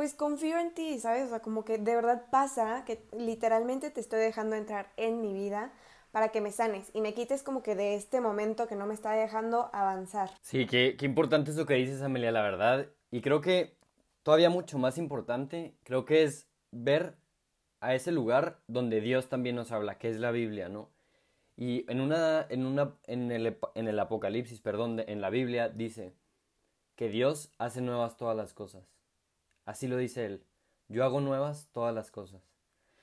pues 0.00 0.14
confío 0.14 0.58
en 0.58 0.72
ti, 0.72 0.98
¿sabes? 0.98 1.26
O 1.26 1.28
sea, 1.28 1.40
como 1.40 1.62
que 1.62 1.76
de 1.76 1.94
verdad 1.94 2.24
pasa 2.30 2.86
que 2.86 3.06
literalmente 3.12 3.90
te 3.90 4.00
estoy 4.00 4.20
dejando 4.20 4.56
entrar 4.56 4.90
en 4.96 5.20
mi 5.20 5.34
vida 5.34 5.74
para 6.10 6.30
que 6.30 6.40
me 6.40 6.52
sanes 6.52 6.90
y 6.94 7.02
me 7.02 7.12
quites 7.12 7.42
como 7.42 7.62
que 7.62 7.74
de 7.74 7.96
este 7.96 8.22
momento 8.22 8.66
que 8.66 8.76
no 8.76 8.86
me 8.86 8.94
está 8.94 9.12
dejando 9.12 9.68
avanzar. 9.74 10.30
Sí, 10.40 10.64
qué, 10.64 10.96
qué 10.98 11.04
importante 11.04 11.50
es 11.50 11.58
lo 11.58 11.66
que 11.66 11.74
dices, 11.74 12.00
Amelia, 12.00 12.32
la 12.32 12.40
verdad. 12.40 12.86
Y 13.10 13.20
creo 13.20 13.42
que 13.42 13.76
todavía 14.22 14.48
mucho 14.48 14.78
más 14.78 14.96
importante, 14.96 15.76
creo 15.82 16.06
que 16.06 16.22
es 16.22 16.48
ver 16.70 17.18
a 17.80 17.94
ese 17.94 18.10
lugar 18.10 18.62
donde 18.68 19.02
Dios 19.02 19.28
también 19.28 19.54
nos 19.54 19.70
habla, 19.70 19.98
que 19.98 20.08
es 20.08 20.16
la 20.16 20.30
Biblia, 20.30 20.70
¿no? 20.70 20.88
Y 21.58 21.84
en 21.92 22.00
una, 22.00 22.46
en 22.48 22.64
una, 22.64 22.96
en 23.06 23.30
el, 23.30 23.58
en 23.74 23.86
el 23.86 23.98
Apocalipsis, 23.98 24.62
perdón, 24.62 25.04
en 25.06 25.20
la 25.20 25.28
Biblia 25.28 25.68
dice 25.68 26.14
que 26.96 27.10
Dios 27.10 27.52
hace 27.58 27.82
nuevas 27.82 28.16
todas 28.16 28.34
las 28.34 28.54
cosas. 28.54 28.99
Así 29.70 29.86
lo 29.86 29.98
dice 29.98 30.26
él. 30.26 30.42
Yo 30.88 31.04
hago 31.04 31.20
nuevas 31.20 31.68
todas 31.70 31.94
las 31.94 32.10
cosas. 32.10 32.42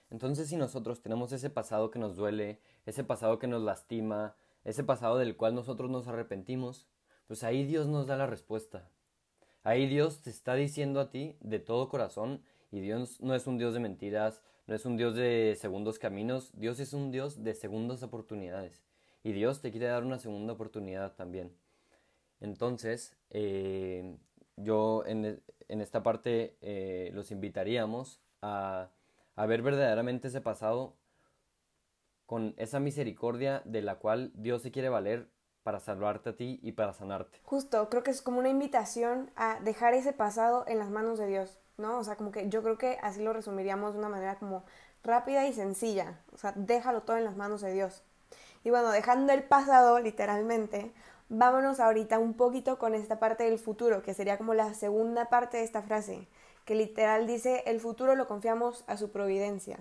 Entonces 0.09 0.49
si 0.49 0.57
nosotros 0.57 1.01
tenemos 1.01 1.31
ese 1.31 1.49
pasado 1.49 1.91
que 1.91 1.97
nos 1.97 2.17
duele, 2.17 2.59
ese 2.85 3.05
pasado 3.05 3.39
que 3.39 3.47
nos 3.47 3.61
lastima, 3.61 4.35
ese 4.65 4.83
pasado 4.83 5.17
del 5.17 5.37
cual 5.37 5.55
nosotros 5.55 5.89
nos 5.89 6.09
arrepentimos, 6.09 6.85
pues 7.25 7.45
ahí 7.45 7.63
Dios 7.63 7.87
nos 7.87 8.05
da 8.05 8.17
la 8.17 8.27
respuesta. 8.27 8.89
Ahí 9.63 9.87
Dios 9.87 10.19
te 10.19 10.29
está 10.29 10.55
diciendo 10.55 10.99
a 10.99 11.09
ti 11.09 11.37
de 11.39 11.59
todo 11.59 11.87
corazón 11.87 12.43
y 12.69 12.81
Dios 12.81 13.21
no 13.21 13.33
es 13.33 13.47
un 13.47 13.57
Dios 13.57 13.73
de 13.73 13.79
mentiras, 13.79 14.41
no 14.65 14.75
es 14.75 14.85
un 14.85 14.97
Dios 14.97 15.15
de 15.15 15.55
segundos 15.57 15.99
caminos, 15.99 16.51
Dios 16.53 16.81
es 16.81 16.91
un 16.91 17.11
Dios 17.11 17.45
de 17.45 17.53
segundas 17.53 18.03
oportunidades. 18.03 18.83
Y 19.23 19.31
Dios 19.31 19.61
te 19.61 19.71
quiere 19.71 19.87
dar 19.87 20.03
una 20.03 20.19
segunda 20.19 20.51
oportunidad 20.51 21.15
también. 21.15 21.55
Entonces, 22.41 23.15
eh, 23.29 24.17
yo 24.57 25.05
en, 25.05 25.41
esta 25.69 26.03
parte 26.03 26.57
eh, 26.61 27.11
los 27.13 27.31
invitaríamos 27.31 28.21
a, 28.41 28.89
a 29.35 29.45
ver 29.45 29.61
verdaderamente 29.61 30.29
ese 30.29 30.41
pasado 30.41 30.95
con 32.25 32.53
esa 32.57 32.79
misericordia 32.79 33.61
de 33.65 33.81
la 33.81 33.95
cual 33.95 34.31
Dios 34.35 34.61
se 34.61 34.71
quiere 34.71 34.89
valer 34.89 35.29
para 35.63 35.79
salvarte 35.79 36.29
a 36.29 36.35
ti 36.35 36.59
y 36.63 36.71
para 36.73 36.93
sanarte. 36.93 37.39
Justo, 37.43 37.89
creo 37.89 38.03
que 38.03 38.11
es 38.11 38.21
como 38.21 38.39
una 38.39 38.49
invitación 38.49 39.31
a 39.35 39.59
dejar 39.59 39.93
ese 39.93 40.13
pasado 40.13 40.63
en 40.67 40.79
las 40.79 40.89
manos 40.89 41.19
de 41.19 41.27
Dios, 41.27 41.57
¿no? 41.77 41.99
O 41.99 42.03
sea, 42.03 42.15
como 42.15 42.31
que 42.31 42.47
yo 42.47 42.63
creo 42.63 42.77
que 42.77 42.97
así 43.01 43.21
lo 43.21 43.33
resumiríamos 43.33 43.93
de 43.93 43.99
una 43.99 44.09
manera 44.09 44.39
como 44.39 44.63
rápida 45.03 45.45
y 45.45 45.53
sencilla. 45.53 46.21
O 46.31 46.37
sea, 46.37 46.53
déjalo 46.55 47.01
todo 47.01 47.17
en 47.17 47.25
las 47.25 47.35
manos 47.35 47.61
de 47.61 47.73
Dios. 47.73 48.03
Y 48.63 48.69
bueno, 48.69 48.91
dejando 48.91 49.33
el 49.33 49.43
pasado 49.43 49.99
literalmente, 49.99 50.93
vámonos 51.29 51.79
ahorita 51.79 52.19
un 52.19 52.33
poquito 52.33 52.77
con 52.77 52.93
esta 52.93 53.19
parte 53.19 53.43
del 53.43 53.59
futuro, 53.59 54.01
que 54.03 54.13
sería 54.13 54.37
como 54.37 54.53
la 54.53 54.73
segunda 54.73 55.29
parte 55.29 55.57
de 55.57 55.63
esta 55.63 55.81
frase, 55.81 56.27
que 56.65 56.75
literal 56.75 57.27
dice, 57.27 57.63
el 57.65 57.79
futuro 57.79 58.15
lo 58.15 58.27
confiamos 58.27 58.83
a 58.87 58.97
su 58.97 59.11
providencia. 59.11 59.79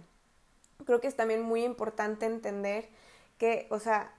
Creo 0.84 1.00
que 1.00 1.08
es 1.08 1.16
también 1.16 1.42
muy 1.42 1.64
importante 1.64 2.26
entender 2.26 2.88
que, 3.38 3.66
o 3.70 3.78
sea, 3.78 4.14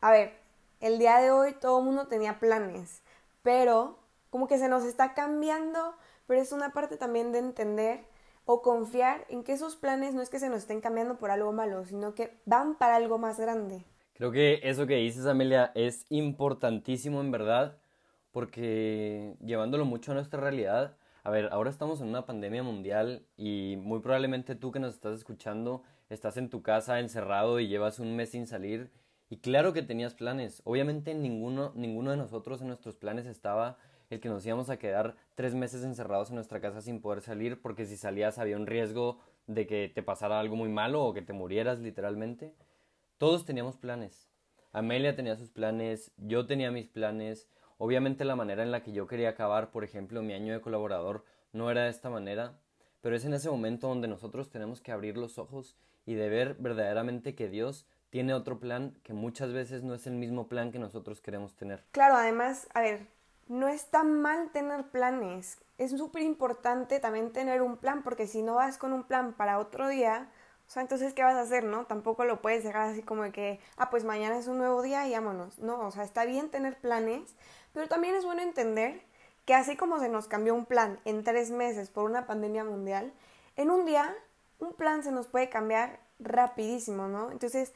a 0.00 0.10
ver, 0.10 0.34
el 0.80 0.98
día 0.98 1.18
de 1.18 1.30
hoy 1.30 1.52
todo 1.54 1.78
el 1.78 1.84
mundo 1.84 2.08
tenía 2.08 2.40
planes, 2.40 3.02
pero 3.42 3.98
como 4.30 4.48
que 4.48 4.58
se 4.58 4.68
nos 4.68 4.84
está 4.84 5.14
cambiando, 5.14 5.94
pero 6.26 6.40
es 6.40 6.52
una 6.52 6.72
parte 6.72 6.96
también 6.96 7.32
de 7.32 7.38
entender 7.38 8.04
o 8.44 8.62
confiar 8.62 9.24
en 9.28 9.44
que 9.44 9.52
esos 9.52 9.76
planes 9.76 10.14
no 10.14 10.22
es 10.22 10.30
que 10.30 10.40
se 10.40 10.48
nos 10.48 10.58
estén 10.58 10.80
cambiando 10.80 11.18
por 11.18 11.30
algo 11.30 11.52
malo, 11.52 11.84
sino 11.84 12.14
que 12.14 12.36
van 12.46 12.74
para 12.74 12.96
algo 12.96 13.18
más 13.18 13.38
grande. 13.38 13.84
Creo 14.22 14.30
que 14.30 14.60
eso 14.62 14.86
que 14.86 14.94
dices, 14.98 15.26
Amelia, 15.26 15.72
es 15.74 16.06
importantísimo 16.08 17.20
en 17.20 17.32
verdad, 17.32 17.76
porque 18.30 19.34
llevándolo 19.44 19.84
mucho 19.84 20.12
a 20.12 20.14
nuestra 20.14 20.40
realidad, 20.40 20.96
a 21.24 21.30
ver, 21.30 21.48
ahora 21.50 21.70
estamos 21.70 22.00
en 22.00 22.06
una 22.06 22.24
pandemia 22.24 22.62
mundial 22.62 23.26
y 23.36 23.74
muy 23.80 23.98
probablemente 23.98 24.54
tú 24.54 24.70
que 24.70 24.78
nos 24.78 24.94
estás 24.94 25.16
escuchando 25.16 25.82
estás 26.08 26.36
en 26.36 26.50
tu 26.50 26.62
casa 26.62 27.00
encerrado 27.00 27.58
y 27.58 27.66
llevas 27.66 27.98
un 27.98 28.14
mes 28.14 28.30
sin 28.30 28.46
salir 28.46 28.92
y 29.28 29.38
claro 29.38 29.72
que 29.72 29.82
tenías 29.82 30.14
planes. 30.14 30.62
Obviamente 30.64 31.14
ninguno, 31.14 31.72
ninguno 31.74 32.12
de 32.12 32.16
nosotros 32.16 32.60
en 32.60 32.68
nuestros 32.68 32.94
planes 32.94 33.26
estaba 33.26 33.76
el 34.08 34.20
que 34.20 34.28
nos 34.28 34.46
íbamos 34.46 34.70
a 34.70 34.78
quedar 34.78 35.16
tres 35.34 35.56
meses 35.56 35.82
encerrados 35.82 36.28
en 36.28 36.36
nuestra 36.36 36.60
casa 36.60 36.80
sin 36.80 37.00
poder 37.00 37.22
salir 37.22 37.60
porque 37.60 37.86
si 37.86 37.96
salías 37.96 38.38
había 38.38 38.56
un 38.56 38.68
riesgo 38.68 39.18
de 39.48 39.66
que 39.66 39.90
te 39.92 40.04
pasara 40.04 40.38
algo 40.38 40.54
muy 40.54 40.68
malo 40.68 41.04
o 41.04 41.12
que 41.12 41.22
te 41.22 41.32
murieras 41.32 41.80
literalmente. 41.80 42.54
Todos 43.18 43.44
teníamos 43.44 43.76
planes. 43.76 44.28
Amelia 44.72 45.14
tenía 45.14 45.36
sus 45.36 45.50
planes, 45.50 46.12
yo 46.16 46.46
tenía 46.46 46.70
mis 46.70 46.88
planes. 46.88 47.48
Obviamente 47.78 48.24
la 48.24 48.36
manera 48.36 48.62
en 48.62 48.70
la 48.70 48.82
que 48.82 48.92
yo 48.92 49.06
quería 49.06 49.30
acabar, 49.30 49.70
por 49.70 49.84
ejemplo, 49.84 50.22
mi 50.22 50.32
año 50.32 50.52
de 50.52 50.60
colaborador 50.60 51.24
no 51.52 51.70
era 51.70 51.84
de 51.84 51.90
esta 51.90 52.10
manera, 52.10 52.58
pero 53.00 53.16
es 53.16 53.24
en 53.24 53.34
ese 53.34 53.50
momento 53.50 53.88
donde 53.88 54.08
nosotros 54.08 54.50
tenemos 54.50 54.80
que 54.80 54.92
abrir 54.92 55.16
los 55.16 55.38
ojos 55.38 55.76
y 56.06 56.14
de 56.14 56.28
ver 56.28 56.56
verdaderamente 56.58 57.34
que 57.34 57.48
Dios 57.48 57.86
tiene 58.10 58.34
otro 58.34 58.60
plan 58.60 58.94
que 59.02 59.12
muchas 59.12 59.52
veces 59.52 59.82
no 59.82 59.94
es 59.94 60.06
el 60.06 60.14
mismo 60.14 60.46
plan 60.46 60.70
que 60.70 60.78
nosotros 60.78 61.20
queremos 61.20 61.54
tener. 61.54 61.84
Claro, 61.92 62.16
además, 62.16 62.68
a 62.74 62.82
ver, 62.82 63.06
no 63.48 63.68
está 63.68 64.04
mal 64.04 64.50
tener 64.52 64.84
planes. 64.90 65.58
Es 65.78 65.90
súper 65.92 66.22
importante 66.22 67.00
también 67.00 67.32
tener 67.32 67.62
un 67.62 67.76
plan, 67.76 68.02
porque 68.02 68.26
si 68.26 68.42
no 68.42 68.56
vas 68.56 68.78
con 68.78 68.92
un 68.92 69.04
plan 69.04 69.32
para 69.32 69.58
otro 69.58 69.88
día, 69.88 70.28
o 70.72 70.74
sea, 70.74 70.80
entonces, 70.80 71.12
¿qué 71.12 71.22
vas 71.22 71.34
a 71.34 71.42
hacer, 71.42 71.64
no? 71.64 71.84
Tampoco 71.84 72.24
lo 72.24 72.40
puedes 72.40 72.64
dejar 72.64 72.88
así 72.88 73.02
como 73.02 73.24
de 73.24 73.30
que, 73.30 73.60
ah, 73.76 73.90
pues 73.90 74.04
mañana 74.04 74.38
es 74.38 74.46
un 74.46 74.56
nuevo 74.56 74.80
día 74.80 75.06
y 75.06 75.12
vámonos. 75.12 75.58
No, 75.58 75.86
o 75.86 75.90
sea, 75.90 76.02
está 76.02 76.24
bien 76.24 76.48
tener 76.48 76.78
planes, 76.78 77.34
pero 77.74 77.88
también 77.88 78.14
es 78.14 78.24
bueno 78.24 78.40
entender 78.40 79.02
que 79.44 79.52
así 79.52 79.76
como 79.76 80.00
se 80.00 80.08
nos 80.08 80.28
cambió 80.28 80.54
un 80.54 80.64
plan 80.64 80.98
en 81.04 81.24
tres 81.24 81.50
meses 81.50 81.90
por 81.90 82.04
una 82.04 82.26
pandemia 82.26 82.64
mundial, 82.64 83.12
en 83.56 83.70
un 83.70 83.84
día 83.84 84.16
un 84.60 84.72
plan 84.72 85.02
se 85.02 85.12
nos 85.12 85.26
puede 85.26 85.50
cambiar 85.50 86.00
rapidísimo, 86.18 87.06
¿no? 87.06 87.30
Entonces, 87.32 87.74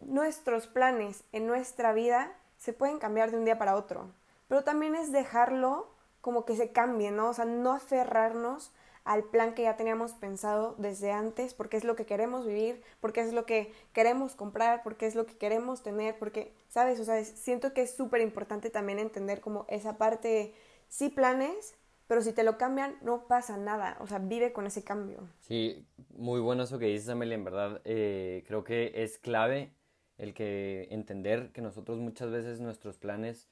nuestros 0.00 0.66
planes 0.66 1.24
en 1.32 1.46
nuestra 1.46 1.94
vida 1.94 2.34
se 2.58 2.74
pueden 2.74 2.98
cambiar 2.98 3.30
de 3.30 3.38
un 3.38 3.46
día 3.46 3.56
para 3.56 3.76
otro, 3.76 4.10
pero 4.46 4.62
también 4.62 4.94
es 4.94 5.10
dejarlo 5.10 5.88
como 6.20 6.44
que 6.44 6.54
se 6.54 6.70
cambie, 6.70 7.12
¿no? 7.12 7.30
O 7.30 7.32
sea, 7.32 7.46
no 7.46 7.72
aferrarnos 7.72 8.72
al 9.06 9.24
plan 9.24 9.54
que 9.54 9.62
ya 9.62 9.76
teníamos 9.76 10.12
pensado 10.12 10.74
desde 10.78 11.12
antes, 11.12 11.54
porque 11.54 11.76
es 11.76 11.84
lo 11.84 11.94
que 11.96 12.04
queremos 12.04 12.44
vivir, 12.44 12.82
porque 13.00 13.20
es 13.20 13.32
lo 13.32 13.46
que 13.46 13.72
queremos 13.92 14.34
comprar, 14.34 14.82
porque 14.82 15.06
es 15.06 15.14
lo 15.14 15.26
que 15.26 15.36
queremos 15.36 15.82
tener, 15.82 16.18
porque, 16.18 16.52
¿sabes? 16.68 16.98
O 16.98 17.04
sea, 17.04 17.24
siento 17.24 17.72
que 17.72 17.82
es 17.82 17.94
súper 17.94 18.20
importante 18.20 18.68
también 18.68 18.98
entender 18.98 19.40
como 19.40 19.64
esa 19.68 19.96
parte, 19.96 20.52
sí 20.88 21.08
planes, 21.08 21.76
pero 22.08 22.20
si 22.20 22.32
te 22.32 22.42
lo 22.42 22.58
cambian, 22.58 22.98
no 23.00 23.28
pasa 23.28 23.56
nada. 23.56 23.96
O 24.00 24.08
sea, 24.08 24.18
vive 24.18 24.52
con 24.52 24.66
ese 24.66 24.82
cambio. 24.82 25.20
Sí, 25.40 25.86
muy 26.10 26.40
bueno 26.40 26.64
eso 26.64 26.78
que 26.78 26.86
dices, 26.86 27.08
Amelia. 27.08 27.36
En 27.36 27.44
verdad, 27.44 27.80
eh, 27.84 28.44
creo 28.46 28.64
que 28.64 28.92
es 28.94 29.18
clave 29.18 29.72
el 30.18 30.34
que 30.34 30.88
entender 30.90 31.52
que 31.52 31.62
nosotros 31.62 31.98
muchas 31.98 32.30
veces 32.30 32.60
nuestros 32.60 32.98
planes 32.98 33.48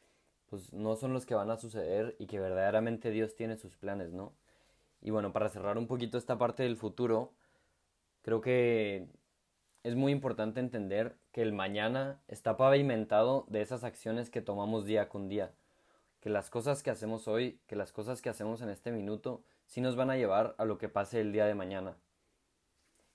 pues 0.46 0.72
no 0.72 0.96
son 0.96 1.12
los 1.12 1.26
que 1.26 1.34
van 1.34 1.50
a 1.50 1.56
suceder 1.56 2.16
y 2.18 2.26
que 2.26 2.38
verdaderamente 2.38 3.10
Dios 3.10 3.34
tiene 3.34 3.56
sus 3.56 3.76
planes, 3.76 4.12
¿no? 4.12 4.34
Y 5.04 5.10
bueno, 5.10 5.32
para 5.32 5.50
cerrar 5.50 5.76
un 5.76 5.86
poquito 5.86 6.16
esta 6.16 6.38
parte 6.38 6.62
del 6.62 6.78
futuro, 6.78 7.34
creo 8.22 8.40
que 8.40 9.06
es 9.82 9.94
muy 9.96 10.12
importante 10.12 10.60
entender 10.60 11.14
que 11.30 11.42
el 11.42 11.52
mañana 11.52 12.22
está 12.26 12.56
pavimentado 12.56 13.44
de 13.48 13.60
esas 13.60 13.84
acciones 13.84 14.30
que 14.30 14.40
tomamos 14.40 14.86
día 14.86 15.10
con 15.10 15.28
día. 15.28 15.52
Que 16.20 16.30
las 16.30 16.48
cosas 16.48 16.82
que 16.82 16.88
hacemos 16.88 17.28
hoy, 17.28 17.60
que 17.66 17.76
las 17.76 17.92
cosas 17.92 18.22
que 18.22 18.30
hacemos 18.30 18.62
en 18.62 18.70
este 18.70 18.92
minuto, 18.92 19.44
sí 19.66 19.82
nos 19.82 19.94
van 19.94 20.10
a 20.10 20.16
llevar 20.16 20.54
a 20.56 20.64
lo 20.64 20.78
que 20.78 20.88
pase 20.88 21.20
el 21.20 21.32
día 21.32 21.44
de 21.44 21.54
mañana. 21.54 21.98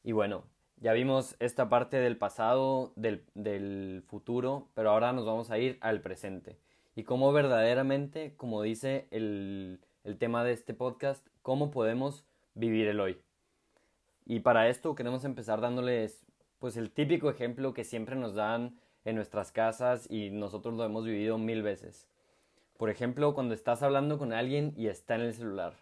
Y 0.04 0.12
bueno, 0.12 0.44
ya 0.78 0.94
vimos 0.94 1.36
esta 1.40 1.70
parte 1.70 1.98
del 1.98 2.18
pasado, 2.18 2.94
del, 2.96 4.04
futuro, 4.08 4.70
pero 4.76 4.92
ahora 4.92 5.12
nos 5.12 5.26
vamos 5.26 5.50
a 5.50 5.58
ir 5.58 5.80
al 5.82 6.02
presente. 6.02 6.60
Y 6.96 7.04
cómo 7.04 7.34
verdaderamente, 7.34 8.36
como 8.38 8.62
dice 8.62 9.08
el, 9.10 9.80
el 10.10 10.18
tema 10.18 10.44
de 10.44 10.54
este 10.54 10.74
podcast, 10.74 11.26
cómo 11.44 11.70
podemos 11.70 12.26
vivir 12.56 12.88
el 12.88 13.00
hoy. 13.00 13.22
Y 14.26 14.40
para 14.40 14.68
esto 14.68 14.96
queremos 14.96 15.24
empezar 15.24 15.62
dándoles 15.62 16.26
pues 16.58 16.78
el 16.78 16.90
típico 16.90 17.30
ejemplo 17.30 17.76
que 17.76 17.84
siempre 17.84 18.16
nos 18.16 18.34
dan 18.34 18.80
en 19.06 19.16
nuestras 19.16 19.52
casas 19.52 20.10
y 20.10 20.32
nosotros 20.32 20.74
lo 20.74 20.84
hemos 20.84 21.06
vivido 21.06 21.38
mil 21.38 21.62
veces. 21.62 22.10
Por 22.78 22.90
ejemplo, 22.90 23.36
cuando 23.36 23.54
estás 23.54 23.84
hablando 23.84 24.18
con 24.18 24.34
alguien 24.34 24.74
y 24.76 24.88
está 24.88 25.14
en 25.14 25.22
el 25.22 25.34
celular 25.36 25.74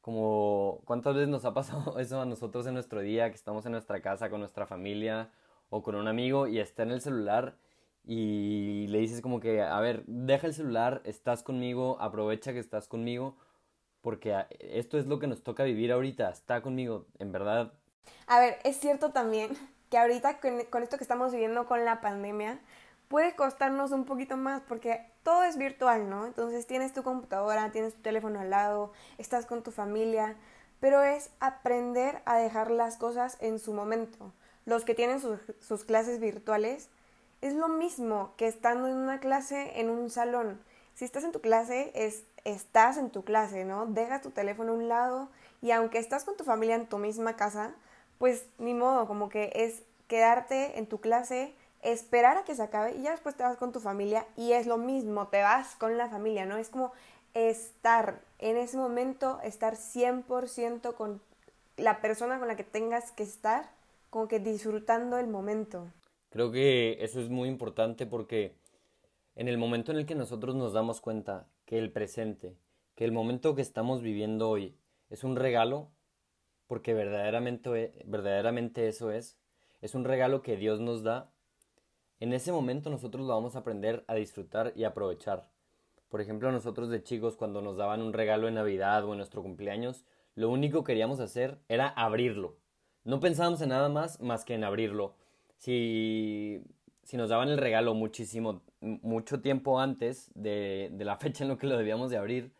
como 0.00 0.80
cuántas 0.84 1.14
veces 1.14 1.28
nos 1.28 1.44
ha 1.44 1.54
pasado 1.54 1.98
eso 2.00 2.20
a 2.20 2.26
nosotros 2.26 2.66
en 2.66 2.74
nuestro 2.74 3.00
día, 3.00 3.28
que 3.28 3.36
estamos 3.36 3.64
en 3.66 3.72
nuestra 3.72 4.00
casa 4.00 4.30
con 4.30 4.40
nuestra 4.40 4.66
familia 4.66 5.30
o 5.68 5.82
con 5.82 5.94
un 5.94 6.08
amigo 6.08 6.46
y 6.48 6.58
está 6.58 6.82
en 6.84 6.90
el 6.90 7.02
celular 7.02 7.54
y 8.04 8.86
le 8.88 8.98
dices 8.98 9.20
como 9.20 9.40
que, 9.40 9.62
a 9.62 9.78
ver, 9.80 10.04
deja 10.06 10.46
el 10.46 10.54
celular, 10.54 11.02
estás 11.04 11.42
conmigo, 11.42 11.96
aprovecha 12.00 12.52
que 12.52 12.58
estás 12.58 12.88
conmigo, 12.88 13.36
porque 14.00 14.34
esto 14.58 14.98
es 14.98 15.06
lo 15.06 15.18
que 15.18 15.28
nos 15.28 15.42
toca 15.42 15.62
vivir 15.62 15.92
ahorita. 15.92 16.30
Está 16.30 16.62
conmigo, 16.62 17.06
en 17.18 17.30
verdad. 17.30 17.72
A 18.26 18.40
ver, 18.40 18.58
es 18.64 18.78
cierto 18.78 19.12
también 19.12 19.56
que 19.92 19.98
ahorita 19.98 20.40
con, 20.40 20.82
esto 20.82 20.96
que 20.96 21.04
estamos 21.04 21.32
viviendo 21.32 21.66
con 21.66 21.84
la 21.84 22.00
pandemia, 22.00 22.58
puede 23.08 23.36
costarnos 23.36 23.92
un 23.92 24.06
poquito 24.06 24.38
más 24.38 24.62
porque 24.62 25.06
todo 25.22 25.44
es 25.44 25.58
virtual, 25.58 26.08
¿no? 26.08 26.24
Entonces 26.26 26.66
tienes 26.66 26.94
tu 26.94 27.02
computadora, 27.02 27.70
tienes 27.72 27.94
tu 27.94 28.00
teléfono 28.00 28.40
al 28.40 28.48
lado, 28.48 28.92
estás 29.18 29.44
con 29.44 29.62
tu 29.62 29.70
familia, 29.70 30.34
pero 30.80 31.02
es 31.02 31.30
aprender 31.40 32.22
a 32.24 32.38
dejar 32.38 32.70
las 32.70 32.96
cosas 32.96 33.36
en 33.40 33.58
su 33.58 33.74
momento. 33.74 34.32
Los 34.64 34.84
que 34.86 34.94
tienen 34.94 35.20
sus, 35.20 35.38
sus 35.60 35.84
clases 35.84 36.20
virtuales, 36.20 36.88
es 37.42 37.54
lo 37.54 37.68
mismo 37.68 38.32
que 38.36 38.46
estando 38.46 38.88
en 38.88 38.94
una 38.94 39.20
clase 39.20 39.78
en 39.80 39.90
un 39.90 40.08
salón. 40.08 40.62
Si 40.94 41.04
estás 41.04 41.24
en 41.24 41.32
tu 41.32 41.40
clase, 41.40 41.90
es 41.94 42.24
estás 42.44 42.96
en 42.96 43.10
tu 43.10 43.24
clase, 43.24 43.64
¿no? 43.64 43.86
Dejas 43.86 44.22
tu 44.22 44.30
teléfono 44.30 44.72
a 44.72 44.76
un 44.76 44.88
lado 44.88 45.28
y 45.60 45.70
aunque 45.72 45.98
estás 45.98 46.24
con 46.24 46.36
tu 46.36 46.44
familia 46.44 46.76
en 46.76 46.86
tu 46.86 46.98
misma 46.98 47.36
casa, 47.36 47.74
pues 48.18 48.46
ni 48.58 48.74
modo, 48.74 49.06
como 49.06 49.28
que 49.28 49.52
es 49.54 49.82
quedarte 50.08 50.78
en 50.78 50.86
tu 50.86 51.00
clase, 51.00 51.54
esperar 51.82 52.36
a 52.36 52.44
que 52.44 52.54
se 52.54 52.62
acabe 52.62 52.94
y 52.94 53.02
ya 53.02 53.10
después 53.10 53.36
te 53.36 53.42
vas 53.42 53.56
con 53.56 53.72
tu 53.72 53.80
familia 53.80 54.26
y 54.36 54.52
es 54.52 54.66
lo 54.66 54.76
mismo, 54.76 55.28
te 55.28 55.42
vas 55.42 55.74
con 55.76 55.98
la 55.98 56.08
familia, 56.08 56.46
¿no? 56.46 56.56
Es 56.56 56.68
como 56.68 56.92
estar 57.34 58.20
en 58.38 58.56
ese 58.56 58.76
momento, 58.76 59.40
estar 59.42 59.76
100% 59.76 60.94
con 60.94 61.20
la 61.76 62.00
persona 62.00 62.38
con 62.38 62.48
la 62.48 62.56
que 62.56 62.64
tengas 62.64 63.12
que 63.12 63.22
estar, 63.22 63.70
como 64.10 64.28
que 64.28 64.38
disfrutando 64.38 65.18
el 65.18 65.28
momento. 65.28 65.88
Creo 66.32 66.50
que 66.50 66.96
eso 67.04 67.20
es 67.20 67.28
muy 67.28 67.46
importante 67.46 68.06
porque 68.06 68.56
en 69.36 69.48
el 69.48 69.58
momento 69.58 69.92
en 69.92 69.98
el 69.98 70.06
que 70.06 70.14
nosotros 70.14 70.54
nos 70.54 70.72
damos 70.72 71.02
cuenta 71.02 71.46
que 71.66 71.78
el 71.78 71.92
presente, 71.92 72.56
que 72.94 73.04
el 73.04 73.12
momento 73.12 73.54
que 73.54 73.60
estamos 73.60 74.00
viviendo 74.00 74.48
hoy 74.48 74.74
es 75.10 75.24
un 75.24 75.36
regalo, 75.36 75.90
porque 76.68 76.94
verdaderamente, 76.94 77.92
verdaderamente 78.06 78.88
eso 78.88 79.10
es, 79.10 79.36
es 79.82 79.94
un 79.94 80.04
regalo 80.04 80.40
que 80.40 80.56
Dios 80.56 80.80
nos 80.80 81.02
da, 81.02 81.30
en 82.18 82.32
ese 82.32 82.50
momento 82.50 82.88
nosotros 82.88 83.26
lo 83.26 83.34
vamos 83.34 83.54
a 83.54 83.58
aprender 83.58 84.02
a 84.06 84.14
disfrutar 84.14 84.72
y 84.74 84.84
aprovechar. 84.84 85.50
Por 86.08 86.22
ejemplo, 86.22 86.50
nosotros 86.50 86.88
de 86.88 87.02
chicos 87.02 87.36
cuando 87.36 87.60
nos 87.60 87.76
daban 87.76 88.00
un 88.00 88.14
regalo 88.14 88.48
en 88.48 88.54
Navidad 88.54 89.04
o 89.04 89.12
en 89.12 89.18
nuestro 89.18 89.42
cumpleaños, 89.42 90.06
lo 90.34 90.48
único 90.48 90.82
que 90.82 90.92
queríamos 90.92 91.20
hacer 91.20 91.58
era 91.68 91.88
abrirlo. 91.88 92.56
No 93.04 93.20
pensábamos 93.20 93.60
en 93.60 93.68
nada 93.68 93.90
más 93.90 94.18
más 94.22 94.46
que 94.46 94.54
en 94.54 94.64
abrirlo. 94.64 95.14
Si, 95.62 96.60
si 97.04 97.16
nos 97.16 97.28
daban 97.28 97.48
el 97.48 97.56
regalo 97.56 97.94
muchísimo 97.94 98.62
mucho 98.80 99.40
tiempo 99.40 99.78
antes 99.78 100.28
de, 100.34 100.90
de 100.92 101.04
la 101.04 101.16
fecha 101.18 101.44
en 101.44 101.50
lo 101.50 101.56
que 101.56 101.68
lo 101.68 101.78
debíamos 101.78 102.10
de 102.10 102.16
abrir, 102.16 102.52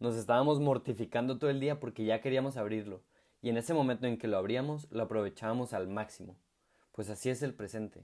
nos 0.00 0.16
estábamos 0.16 0.58
mortificando 0.58 1.38
todo 1.38 1.50
el 1.50 1.60
día 1.60 1.78
porque 1.78 2.04
ya 2.04 2.20
queríamos 2.20 2.56
abrirlo. 2.56 3.00
Y 3.42 3.50
en 3.50 3.58
ese 3.58 3.74
momento 3.74 4.08
en 4.08 4.18
que 4.18 4.26
lo 4.26 4.38
abríamos, 4.38 4.88
lo 4.90 5.04
aprovechábamos 5.04 5.72
al 5.72 5.86
máximo. 5.86 6.34
Pues 6.90 7.10
así 7.10 7.30
es 7.30 7.44
el 7.44 7.54
presente. 7.54 8.02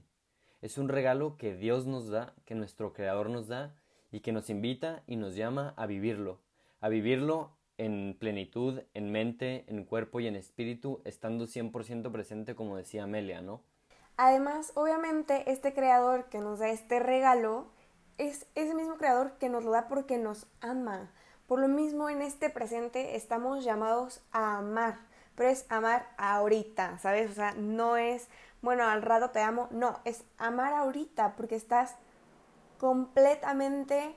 Es 0.61 0.77
un 0.77 0.87
regalo 0.87 1.35
que 1.35 1.53
Dios 1.53 1.85
nos 1.85 2.07
da, 2.07 2.33
que 2.45 2.55
nuestro 2.55 2.93
Creador 2.93 3.29
nos 3.29 3.49
da, 3.49 3.75
y 4.09 4.21
que 4.21 4.31
nos 4.31 4.49
invita 4.49 5.03
y 5.05 5.17
nos 5.17 5.35
llama 5.35 5.73
a 5.75 5.85
vivirlo. 5.85 6.39
A 6.79 6.87
vivirlo 6.87 7.51
en 7.77 8.15
plenitud, 8.17 8.83
en 8.93 9.11
mente, 9.11 9.65
en 9.67 9.83
cuerpo 9.83 10.21
y 10.21 10.27
en 10.27 10.37
espíritu, 10.37 11.01
estando 11.03 11.45
100% 11.45 12.09
presente, 12.09 12.55
como 12.55 12.77
decía 12.77 13.03
Amelia, 13.03 13.41
¿no? 13.41 13.61
Además, 14.17 14.71
obviamente, 14.75 15.51
este 15.51 15.73
creador 15.73 16.25
que 16.25 16.39
nos 16.39 16.59
da 16.59 16.69
este 16.69 16.99
regalo 16.99 17.67
es 18.17 18.45
ese 18.55 18.73
mismo 18.73 18.95
creador 18.95 19.33
que 19.33 19.49
nos 19.49 19.63
lo 19.63 19.71
da 19.71 19.87
porque 19.87 20.17
nos 20.17 20.47
ama. 20.61 21.11
Por 21.47 21.59
lo 21.59 21.67
mismo, 21.67 22.09
en 22.09 22.21
este 22.21 22.49
presente 22.49 23.15
estamos 23.15 23.63
llamados 23.63 24.21
a 24.31 24.57
amar, 24.57 24.99
pero 25.35 25.49
es 25.49 25.65
amar 25.69 26.07
ahorita, 26.17 26.97
¿sabes? 26.99 27.29
O 27.29 27.33
sea, 27.33 27.53
no 27.55 27.97
es, 27.97 28.29
bueno, 28.61 28.85
al 28.85 29.01
rato 29.01 29.31
te 29.31 29.41
amo, 29.41 29.67
no, 29.71 29.99
es 30.05 30.23
amar 30.37 30.73
ahorita 30.73 31.35
porque 31.35 31.55
estás 31.55 31.95
completamente 32.79 34.15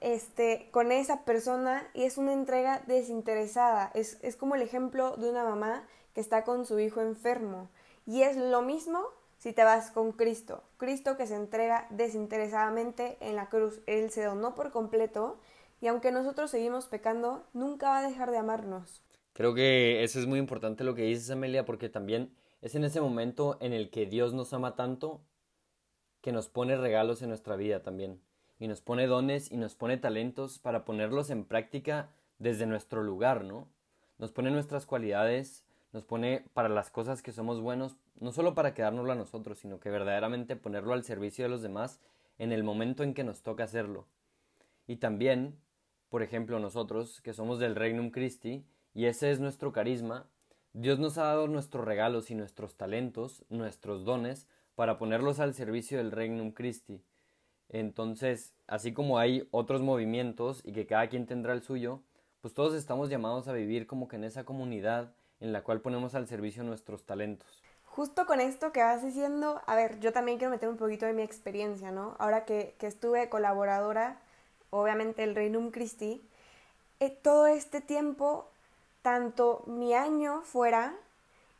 este, 0.00 0.68
con 0.70 0.92
esa 0.92 1.24
persona 1.24 1.88
y 1.94 2.04
es 2.04 2.18
una 2.18 2.34
entrega 2.34 2.82
desinteresada. 2.86 3.90
Es, 3.94 4.18
es 4.22 4.36
como 4.36 4.54
el 4.54 4.62
ejemplo 4.62 5.16
de 5.16 5.30
una 5.30 5.42
mamá 5.42 5.84
que 6.14 6.20
está 6.20 6.44
con 6.44 6.66
su 6.66 6.78
hijo 6.78 7.00
enfermo. 7.00 7.70
Y 8.06 8.22
es 8.22 8.36
lo 8.36 8.62
mismo 8.62 9.17
si 9.38 9.52
te 9.52 9.64
vas 9.64 9.90
con 9.90 10.12
Cristo. 10.12 10.62
Cristo 10.76 11.16
que 11.16 11.26
se 11.26 11.36
entrega 11.36 11.86
desinteresadamente 11.90 13.16
en 13.20 13.36
la 13.36 13.48
cruz. 13.48 13.80
Él 13.86 14.10
se 14.10 14.24
donó 14.24 14.54
por 14.54 14.70
completo 14.70 15.38
y 15.80 15.86
aunque 15.86 16.12
nosotros 16.12 16.50
seguimos 16.50 16.86
pecando, 16.86 17.44
nunca 17.52 17.88
va 17.88 17.98
a 17.98 18.08
dejar 18.08 18.30
de 18.30 18.38
amarnos. 18.38 19.02
Creo 19.32 19.54
que 19.54 20.02
eso 20.02 20.18
es 20.18 20.26
muy 20.26 20.40
importante 20.40 20.82
lo 20.82 20.94
que 20.94 21.02
dices, 21.02 21.30
Amelia, 21.30 21.64
porque 21.64 21.88
también 21.88 22.34
es 22.60 22.74
en 22.74 22.82
ese 22.82 23.00
momento 23.00 23.56
en 23.60 23.72
el 23.72 23.88
que 23.90 24.06
Dios 24.06 24.34
nos 24.34 24.52
ama 24.52 24.74
tanto 24.74 25.20
que 26.20 26.32
nos 26.32 26.48
pone 26.48 26.76
regalos 26.76 27.22
en 27.22 27.28
nuestra 27.28 27.54
vida 27.54 27.82
también. 27.82 28.20
Y 28.58 28.66
nos 28.66 28.80
pone 28.80 29.06
dones 29.06 29.52
y 29.52 29.56
nos 29.56 29.76
pone 29.76 29.96
talentos 29.98 30.58
para 30.58 30.84
ponerlos 30.84 31.30
en 31.30 31.44
práctica 31.44 32.10
desde 32.40 32.66
nuestro 32.66 33.04
lugar, 33.04 33.44
¿no? 33.44 33.68
Nos 34.18 34.32
pone 34.32 34.50
nuestras 34.50 34.84
cualidades, 34.84 35.64
nos 35.92 36.04
pone 36.04 36.44
para 36.52 36.68
las 36.68 36.90
cosas 36.90 37.22
que 37.22 37.32
somos 37.32 37.60
buenos, 37.60 37.96
no 38.20 38.32
solo 38.32 38.54
para 38.54 38.74
quedárnoslo 38.74 39.12
a 39.12 39.16
nosotros, 39.16 39.58
sino 39.58 39.80
que 39.80 39.90
verdaderamente 39.90 40.56
ponerlo 40.56 40.92
al 40.92 41.04
servicio 41.04 41.44
de 41.44 41.48
los 41.48 41.62
demás 41.62 42.00
en 42.38 42.52
el 42.52 42.62
momento 42.62 43.02
en 43.02 43.14
que 43.14 43.24
nos 43.24 43.42
toca 43.42 43.64
hacerlo. 43.64 44.06
Y 44.86 44.96
también, 44.96 45.58
por 46.08 46.22
ejemplo, 46.22 46.58
nosotros, 46.58 47.20
que 47.20 47.34
somos 47.34 47.58
del 47.58 47.74
Regnum 47.74 48.10
Christi, 48.10 48.64
y 48.94 49.06
ese 49.06 49.30
es 49.30 49.40
nuestro 49.40 49.72
carisma, 49.72 50.28
Dios 50.72 50.98
nos 50.98 51.18
ha 51.18 51.24
dado 51.24 51.48
nuestros 51.48 51.84
regalos 51.84 52.30
y 52.30 52.34
nuestros 52.34 52.76
talentos, 52.76 53.44
nuestros 53.48 54.04
dones, 54.04 54.46
para 54.74 54.98
ponerlos 54.98 55.40
al 55.40 55.54
servicio 55.54 55.98
del 55.98 56.12
Regnum 56.12 56.52
Christi. 56.52 57.02
Entonces, 57.68 58.54
así 58.66 58.92
como 58.92 59.18
hay 59.18 59.48
otros 59.50 59.82
movimientos 59.82 60.62
y 60.64 60.72
que 60.72 60.86
cada 60.86 61.08
quien 61.08 61.26
tendrá 61.26 61.52
el 61.52 61.62
suyo, 61.62 62.02
pues 62.40 62.54
todos 62.54 62.74
estamos 62.74 63.10
llamados 63.10 63.48
a 63.48 63.52
vivir 63.52 63.86
como 63.86 64.08
que 64.08 64.16
en 64.16 64.24
esa 64.24 64.44
comunidad 64.44 65.12
en 65.40 65.52
la 65.52 65.62
cual 65.62 65.80
ponemos 65.80 66.14
al 66.14 66.26
servicio 66.26 66.62
nuestros 66.64 67.04
talentos. 67.04 67.62
Justo 67.84 68.26
con 68.26 68.40
esto 68.40 68.72
que 68.72 68.82
vas 68.82 69.02
diciendo, 69.02 69.60
a 69.66 69.74
ver, 69.74 69.98
yo 70.00 70.12
también 70.12 70.38
quiero 70.38 70.52
meter 70.52 70.68
un 70.68 70.76
poquito 70.76 71.06
de 71.06 71.12
mi 71.12 71.22
experiencia, 71.22 71.90
¿no? 71.90 72.14
Ahora 72.18 72.44
que, 72.44 72.76
estuve 72.80 73.28
colaboradora, 73.28 74.18
obviamente 74.70 75.24
el 75.24 75.34
Reinum 75.34 75.70
Christi, 75.70 76.22
eh, 77.00 77.10
todo 77.10 77.46
este 77.46 77.80
tiempo, 77.80 78.48
tanto 79.02 79.64
mi 79.66 79.94
año 79.94 80.42
fuera 80.42 80.94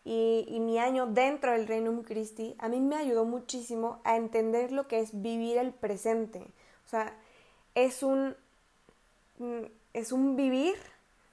y, 0.04 0.44
y, 0.48 0.60
mi 0.60 0.78
año 0.78 1.06
dentro 1.06 1.52
del 1.52 1.66
Reinum 1.66 2.02
Christi, 2.02 2.54
a 2.58 2.68
mí 2.68 2.80
me 2.80 2.96
ayudó 2.96 3.24
muchísimo 3.24 4.00
a 4.04 4.16
entender 4.16 4.70
lo 4.70 4.86
que 4.86 5.00
es 5.00 5.20
vivir 5.20 5.58
el 5.58 5.72
presente. 5.72 6.46
O 6.86 6.88
sea, 6.88 7.14
es 7.74 8.02
un, 8.02 8.36
mm, 9.38 9.64
es 9.92 10.12
un 10.12 10.36
vivir 10.36 10.76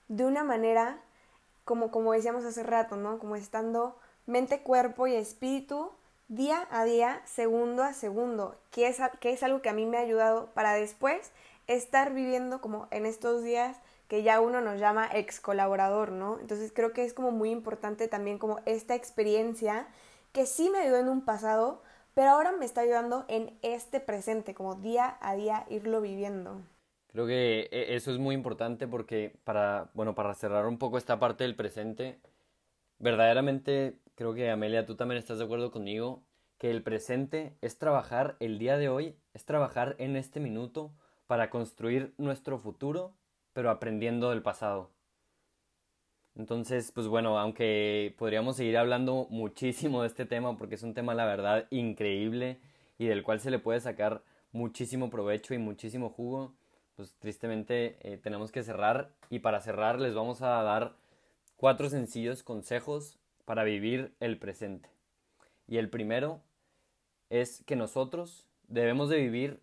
de 0.07 0.25
una 0.25 0.43
manera 0.43 0.99
como, 1.65 1.91
como 1.91 2.13
decíamos 2.13 2.45
hace 2.45 2.63
rato, 2.63 2.95
¿no? 2.95 3.19
Como 3.19 3.35
estando 3.35 3.97
mente, 4.25 4.61
cuerpo 4.61 5.07
y 5.07 5.15
espíritu 5.15 5.91
día 6.27 6.67
a 6.71 6.85
día, 6.85 7.21
segundo 7.25 7.83
a 7.83 7.93
segundo, 7.93 8.55
que 8.71 8.87
es, 8.87 8.97
que 9.19 9.31
es 9.31 9.43
algo 9.43 9.61
que 9.61 9.69
a 9.69 9.73
mí 9.73 9.85
me 9.85 9.97
ha 9.97 10.01
ayudado 10.01 10.49
para 10.53 10.73
después 10.73 11.31
estar 11.67 12.13
viviendo 12.13 12.61
como 12.61 12.87
en 12.91 13.05
estos 13.05 13.43
días 13.43 13.77
que 14.07 14.23
ya 14.23 14.39
uno 14.39 14.61
nos 14.61 14.79
llama 14.79 15.09
ex 15.13 15.39
colaborador, 15.39 16.11
¿no? 16.11 16.39
Entonces 16.39 16.71
creo 16.73 16.93
que 16.93 17.03
es 17.03 17.13
como 17.13 17.31
muy 17.31 17.49
importante 17.49 18.07
también 18.07 18.37
como 18.37 18.59
esta 18.65 18.95
experiencia 18.95 19.87
que 20.31 20.45
sí 20.45 20.69
me 20.69 20.79
ayudó 20.79 20.97
en 20.97 21.09
un 21.09 21.21
pasado, 21.21 21.81
pero 22.13 22.31
ahora 22.31 22.51
me 22.51 22.65
está 22.65 22.81
ayudando 22.81 23.25
en 23.27 23.57
este 23.61 23.99
presente, 23.99 24.53
como 24.53 24.75
día 24.75 25.17
a 25.21 25.35
día 25.35 25.65
irlo 25.69 26.01
viviendo. 26.01 26.61
Creo 27.15 27.27
que 27.27 27.69
e, 27.71 27.95
eso 27.95 28.11
es 28.11 28.17
muy 28.17 28.35
importante 28.35 28.89
porque 28.89 29.37
para, 29.45 29.89
bueno, 29.93 30.15
para 30.15 30.33
cerrar 30.33 30.65
un 30.65 30.77
poco 30.77 30.97
esta 30.97 31.17
parte 31.17 31.45
del 31.45 31.55
presente, 31.55 32.19
verdaderamente 32.99 33.97
creo 34.15 34.33
que 34.33 34.51
Amelia, 34.51 34.85
tú 34.85 34.95
también 34.95 35.19
estás 35.19 35.37
de 35.37 35.45
acuerdo 35.45 35.71
conmigo, 35.71 36.25
que 36.57 36.69
el 36.69 36.83
presente 36.83 37.55
es 37.61 37.77
trabajar 37.77 38.35
el 38.41 38.59
día 38.59 38.77
de 38.77 38.89
hoy, 38.89 39.15
es 39.33 39.45
trabajar 39.45 39.95
en 39.97 40.17
este 40.17 40.41
minuto 40.41 40.91
para 41.25 41.49
construir 41.49 42.13
nuestro 42.17 42.57
futuro, 42.59 43.13
pero 43.53 43.69
aprendiendo 43.69 44.31
del 44.31 44.41
pasado. 44.41 44.91
Entonces, 46.35 46.91
pues 46.91 47.07
bueno, 47.07 47.39
aunque 47.39 48.13
podríamos 48.17 48.57
seguir 48.57 48.77
hablando 48.77 49.27
muchísimo 49.29 50.01
de 50.01 50.09
este 50.09 50.25
tema 50.25 50.57
porque 50.57 50.75
es 50.75 50.83
un 50.83 50.93
tema, 50.93 51.13
la 51.15 51.23
verdad, 51.23 51.65
increíble 51.69 52.59
y 52.97 53.05
del 53.05 53.23
cual 53.23 53.39
se 53.39 53.51
le 53.51 53.59
puede 53.59 53.79
sacar 53.79 54.21
muchísimo 54.51 55.09
provecho 55.09 55.53
y 55.53 55.59
muchísimo 55.59 56.09
jugo, 56.09 56.53
pues 56.95 57.13
tristemente 57.19 57.97
eh, 58.01 58.17
tenemos 58.17 58.51
que 58.51 58.63
cerrar 58.63 59.11
y 59.29 59.39
para 59.39 59.61
cerrar 59.61 59.99
les 59.99 60.13
vamos 60.13 60.41
a 60.41 60.63
dar 60.63 60.95
cuatro 61.57 61.89
sencillos 61.89 62.43
consejos 62.43 63.19
para 63.45 63.63
vivir 63.63 64.13
el 64.19 64.37
presente. 64.37 64.89
Y 65.67 65.77
el 65.77 65.89
primero 65.89 66.41
es 67.29 67.63
que 67.65 67.75
nosotros 67.75 68.47
debemos 68.67 69.09
de 69.09 69.17
vivir 69.17 69.61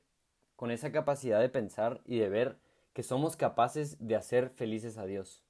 con 0.57 0.71
esa 0.71 0.93
capacidad 0.93 1.41
de 1.41 1.49
pensar 1.49 2.01
y 2.05 2.19
de 2.19 2.29
ver 2.29 2.59
que 2.93 3.03
somos 3.03 3.37
capaces 3.37 3.97
de 4.07 4.17
hacer 4.17 4.51
felices 4.51 4.99
a 4.99 5.07
Dios. 5.07 5.43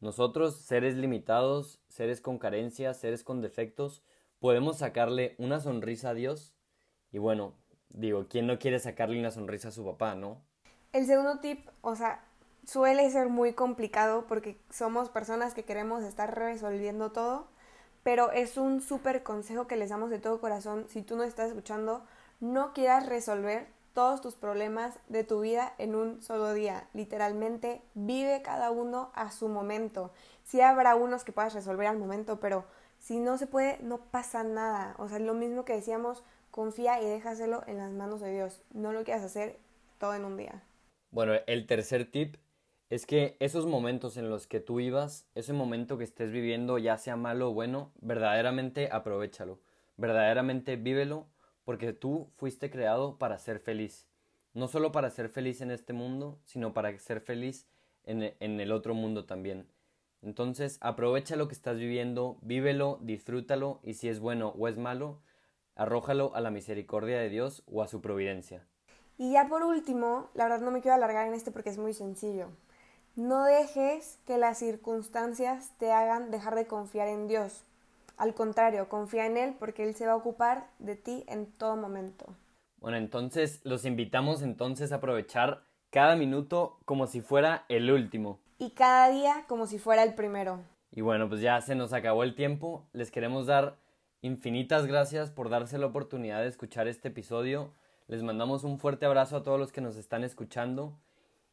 Nosotros, 0.00 0.56
seres 0.56 0.96
limitados, 0.96 1.80
seres 1.88 2.20
con 2.20 2.38
carencias, 2.38 2.98
seres 2.98 3.24
con 3.24 3.40
defectos, 3.40 4.02
podemos 4.40 4.78
sacarle 4.78 5.34
una 5.38 5.60
sonrisa 5.60 6.10
a 6.10 6.14
Dios. 6.14 6.52
Y 7.12 7.18
bueno, 7.18 7.54
digo, 7.88 8.26
¿quién 8.28 8.46
no 8.46 8.58
quiere 8.58 8.80
sacarle 8.80 9.18
una 9.18 9.30
sonrisa 9.30 9.68
a 9.68 9.72
su 9.72 9.84
papá, 9.84 10.14
no? 10.14 10.42
El 10.94 11.06
segundo 11.06 11.40
tip, 11.40 11.68
o 11.80 11.96
sea, 11.96 12.20
suele 12.64 13.10
ser 13.10 13.28
muy 13.28 13.52
complicado 13.52 14.26
porque 14.28 14.56
somos 14.70 15.08
personas 15.08 15.52
que 15.52 15.64
queremos 15.64 16.04
estar 16.04 16.38
resolviendo 16.38 17.10
todo, 17.10 17.48
pero 18.04 18.30
es 18.30 18.56
un 18.56 18.80
súper 18.80 19.24
consejo 19.24 19.66
que 19.66 19.74
les 19.74 19.90
damos 19.90 20.08
de 20.08 20.20
todo 20.20 20.40
corazón. 20.40 20.86
Si 20.88 21.02
tú 21.02 21.16
no 21.16 21.24
estás 21.24 21.48
escuchando, 21.48 22.04
no 22.38 22.72
quieras 22.72 23.06
resolver 23.06 23.66
todos 23.92 24.20
tus 24.20 24.36
problemas 24.36 24.96
de 25.08 25.24
tu 25.24 25.40
vida 25.40 25.74
en 25.78 25.96
un 25.96 26.22
solo 26.22 26.52
día. 26.52 26.86
Literalmente 26.94 27.82
vive 27.94 28.42
cada 28.42 28.70
uno 28.70 29.10
a 29.14 29.32
su 29.32 29.48
momento. 29.48 30.12
Sí 30.44 30.60
habrá 30.60 30.94
unos 30.94 31.24
que 31.24 31.32
puedas 31.32 31.54
resolver 31.54 31.88
al 31.88 31.98
momento, 31.98 32.38
pero 32.38 32.66
si 33.00 33.18
no 33.18 33.36
se 33.36 33.48
puede, 33.48 33.80
no 33.82 33.98
pasa 33.98 34.44
nada. 34.44 34.94
O 34.98 35.08
sea, 35.08 35.18
lo 35.18 35.34
mismo 35.34 35.64
que 35.64 35.74
decíamos, 35.74 36.22
confía 36.52 37.02
y 37.02 37.04
déjaselo 37.04 37.64
en 37.66 37.78
las 37.78 37.90
manos 37.90 38.20
de 38.20 38.30
Dios. 38.30 38.62
No 38.72 38.92
lo 38.92 39.02
quieras 39.02 39.24
hacer 39.24 39.58
todo 39.98 40.14
en 40.14 40.24
un 40.24 40.36
día. 40.36 40.62
Bueno, 41.14 41.34
el 41.46 41.66
tercer 41.68 42.10
tip 42.10 42.38
es 42.90 43.06
que 43.06 43.36
esos 43.38 43.66
momentos 43.66 44.16
en 44.16 44.30
los 44.30 44.48
que 44.48 44.58
tú 44.58 44.80
ibas, 44.80 45.28
ese 45.36 45.52
momento 45.52 45.96
que 45.96 46.02
estés 46.02 46.32
viviendo, 46.32 46.76
ya 46.76 46.98
sea 46.98 47.14
malo 47.14 47.50
o 47.50 47.54
bueno, 47.54 47.92
verdaderamente 48.00 48.88
aprovechalo. 48.90 49.60
Verdaderamente 49.96 50.74
vívelo 50.74 51.28
porque 51.64 51.92
tú 51.92 52.32
fuiste 52.34 52.68
creado 52.68 53.16
para 53.16 53.38
ser 53.38 53.60
feliz. 53.60 54.08
No 54.54 54.66
solo 54.66 54.90
para 54.90 55.08
ser 55.08 55.28
feliz 55.28 55.60
en 55.60 55.70
este 55.70 55.92
mundo, 55.92 56.40
sino 56.42 56.74
para 56.74 56.98
ser 56.98 57.20
feliz 57.20 57.68
en, 58.02 58.34
el 58.40 58.72
otro 58.72 58.94
mundo 58.94 59.24
también. 59.24 59.68
Entonces, 60.20 60.78
aprovecha 60.80 61.36
lo 61.36 61.46
que 61.46 61.54
estás 61.54 61.78
viviendo, 61.78 62.38
vívelo, 62.42 62.98
disfrútalo 63.02 63.78
y 63.84 63.94
si 63.94 64.08
es 64.08 64.18
bueno 64.18 64.48
o 64.58 64.66
es 64.66 64.78
malo, 64.78 65.22
arrójalo 65.76 66.34
a 66.34 66.40
la 66.40 66.50
misericordia 66.50 67.20
de 67.20 67.28
Dios 67.28 67.62
o 67.66 67.84
a 67.84 67.86
su 67.86 68.00
providencia. 68.00 68.66
Y 69.16 69.32
ya 69.32 69.48
por 69.48 69.62
último, 69.62 70.28
la 70.34 70.44
verdad 70.44 70.60
no 70.60 70.70
me 70.70 70.80
quiero 70.80 70.96
alargar 70.96 71.26
en 71.26 71.34
este 71.34 71.50
porque 71.50 71.70
es 71.70 71.78
muy 71.78 71.94
sencillo. 71.94 72.48
No 73.16 73.44
dejes 73.44 74.18
que 74.26 74.38
las 74.38 74.58
circunstancias 74.58 75.70
te 75.78 75.92
hagan 75.92 76.30
dejar 76.32 76.56
de 76.56 76.66
confiar 76.66 77.06
en 77.06 77.28
Dios. 77.28 77.64
Al 78.16 78.34
contrario, 78.34 78.88
confía 78.88 79.26
en 79.26 79.36
Él 79.36 79.54
porque 79.58 79.84
Él 79.84 79.94
se 79.94 80.06
va 80.06 80.12
a 80.12 80.16
ocupar 80.16 80.68
de 80.78 80.96
ti 80.96 81.24
en 81.28 81.46
todo 81.46 81.76
momento. 81.76 82.26
Bueno, 82.80 82.96
entonces 82.96 83.60
los 83.64 83.84
invitamos 83.84 84.42
entonces 84.42 84.92
a 84.92 84.96
aprovechar 84.96 85.62
cada 85.90 86.16
minuto 86.16 86.78
como 86.84 87.06
si 87.06 87.20
fuera 87.20 87.64
el 87.68 87.90
último. 87.90 88.40
Y 88.58 88.70
cada 88.70 89.08
día 89.10 89.44
como 89.46 89.66
si 89.66 89.78
fuera 89.78 90.02
el 90.02 90.14
primero. 90.14 90.60
Y 90.90 91.00
bueno, 91.00 91.28
pues 91.28 91.40
ya 91.40 91.60
se 91.60 91.74
nos 91.74 91.92
acabó 91.92 92.24
el 92.24 92.34
tiempo. 92.34 92.84
Les 92.92 93.10
queremos 93.10 93.46
dar 93.46 93.76
infinitas 94.22 94.86
gracias 94.86 95.30
por 95.30 95.50
darse 95.50 95.78
la 95.78 95.86
oportunidad 95.86 96.40
de 96.40 96.48
escuchar 96.48 96.88
este 96.88 97.08
episodio. 97.08 97.72
Les 98.06 98.22
mandamos 98.22 98.64
un 98.64 98.78
fuerte 98.78 99.06
abrazo 99.06 99.36
a 99.36 99.42
todos 99.42 99.58
los 99.58 99.72
que 99.72 99.80
nos 99.80 99.96
están 99.96 100.24
escuchando. 100.24 100.98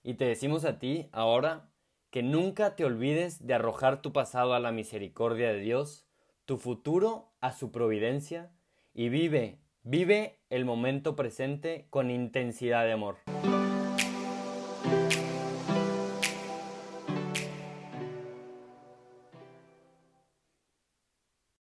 Y 0.03 0.15
te 0.15 0.25
decimos 0.25 0.65
a 0.65 0.79
ti 0.79 1.07
ahora 1.11 1.69
que 2.09 2.23
nunca 2.23 2.75
te 2.75 2.83
olvides 2.83 3.45
de 3.47 3.53
arrojar 3.53 4.01
tu 4.01 4.11
pasado 4.11 4.53
a 4.53 4.59
la 4.59 4.71
misericordia 4.71 5.53
de 5.53 5.59
Dios 5.59 6.05
tu 6.45 6.57
futuro 6.57 7.31
a 7.39 7.53
su 7.53 7.71
providencia 7.71 8.51
y 8.93 9.07
vive, 9.07 9.59
vive 9.83 10.39
el 10.49 10.65
momento 10.65 11.15
presente 11.15 11.87
con 11.89 12.11
intensidad 12.11 12.83
de 12.83 12.91
amor. 12.91 13.17